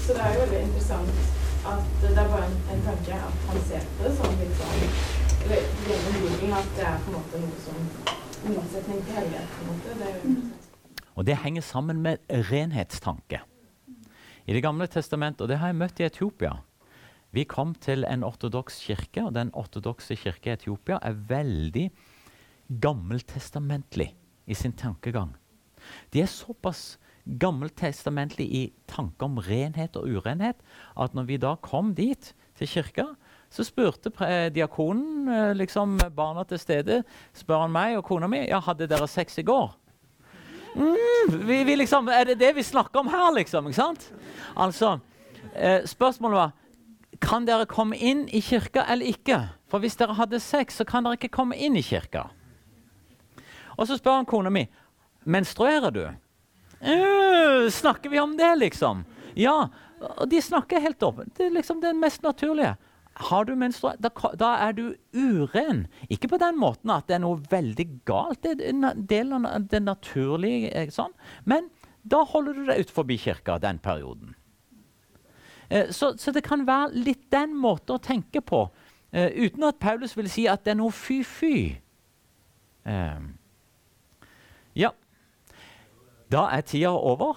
[0.01, 3.61] Så det er jo veldig interessant at det er bare en, en tanke at han
[3.67, 7.61] ser på det som litt sånn eller gjennom at det er på en måte noe
[7.65, 9.95] som motsetning til på en måte.
[9.99, 10.51] Det mm.
[11.15, 13.41] og det henger sammen med renhetstanke.
[14.45, 16.55] I Det gamle testamentet, og det har jeg møtt i Etiopia
[17.31, 21.91] Vi kom til en ortodoks kirke, og den ortodokse kirke i Etiopia er veldig
[22.81, 24.15] gammeltestamentlig
[24.47, 25.35] i sin tankegang.
[26.11, 26.97] De er såpass
[27.39, 30.59] gammeltestamentlig i tanke om renhet og urenhet,
[30.99, 33.05] at når vi da kom dit, til kirka,
[33.51, 34.11] så spurte
[34.53, 37.01] diakonen eh, liksom barna til stede
[37.35, 39.71] spør han meg og kona mi ja, hadde dere sex i går.
[40.75, 43.67] Mm, vi, vi liksom, er det det vi snakker om her, liksom?
[43.67, 44.05] ikke sant?
[44.55, 44.99] Altså,
[45.55, 46.51] eh, Spørsmålet var
[47.21, 49.41] kan dere komme inn i kirka eller ikke.
[49.69, 52.29] For hvis dere hadde sex, så kan dere ikke komme inn i kirka.
[53.77, 54.67] Og så spør han kona mi
[55.25, 56.05] menstruerer du.
[56.81, 59.03] Uh, snakker vi om det, liksom?
[59.37, 59.69] Ja.
[60.01, 61.21] Og de snakker helt opp.
[61.37, 62.75] Det er liksom det mest naturlige.
[63.21, 65.85] Har du menstruasjon, da, da, er du uren.
[66.09, 68.41] Ikke på den måten at det er noe veldig galt.
[68.41, 70.71] Det er en del av det naturlige.
[70.71, 71.13] Eh, sånn.
[71.45, 71.67] Men
[72.07, 74.33] da holder du deg utenfor kirka den perioden.
[75.69, 78.65] Eh, så, så, det kan være litt den måten å tenke på,
[79.11, 81.77] eh, uten at Paulus vil si at det er noe fy-fy.
[82.87, 83.21] Eh,
[84.75, 84.95] ja.
[86.31, 87.35] Da er tida over.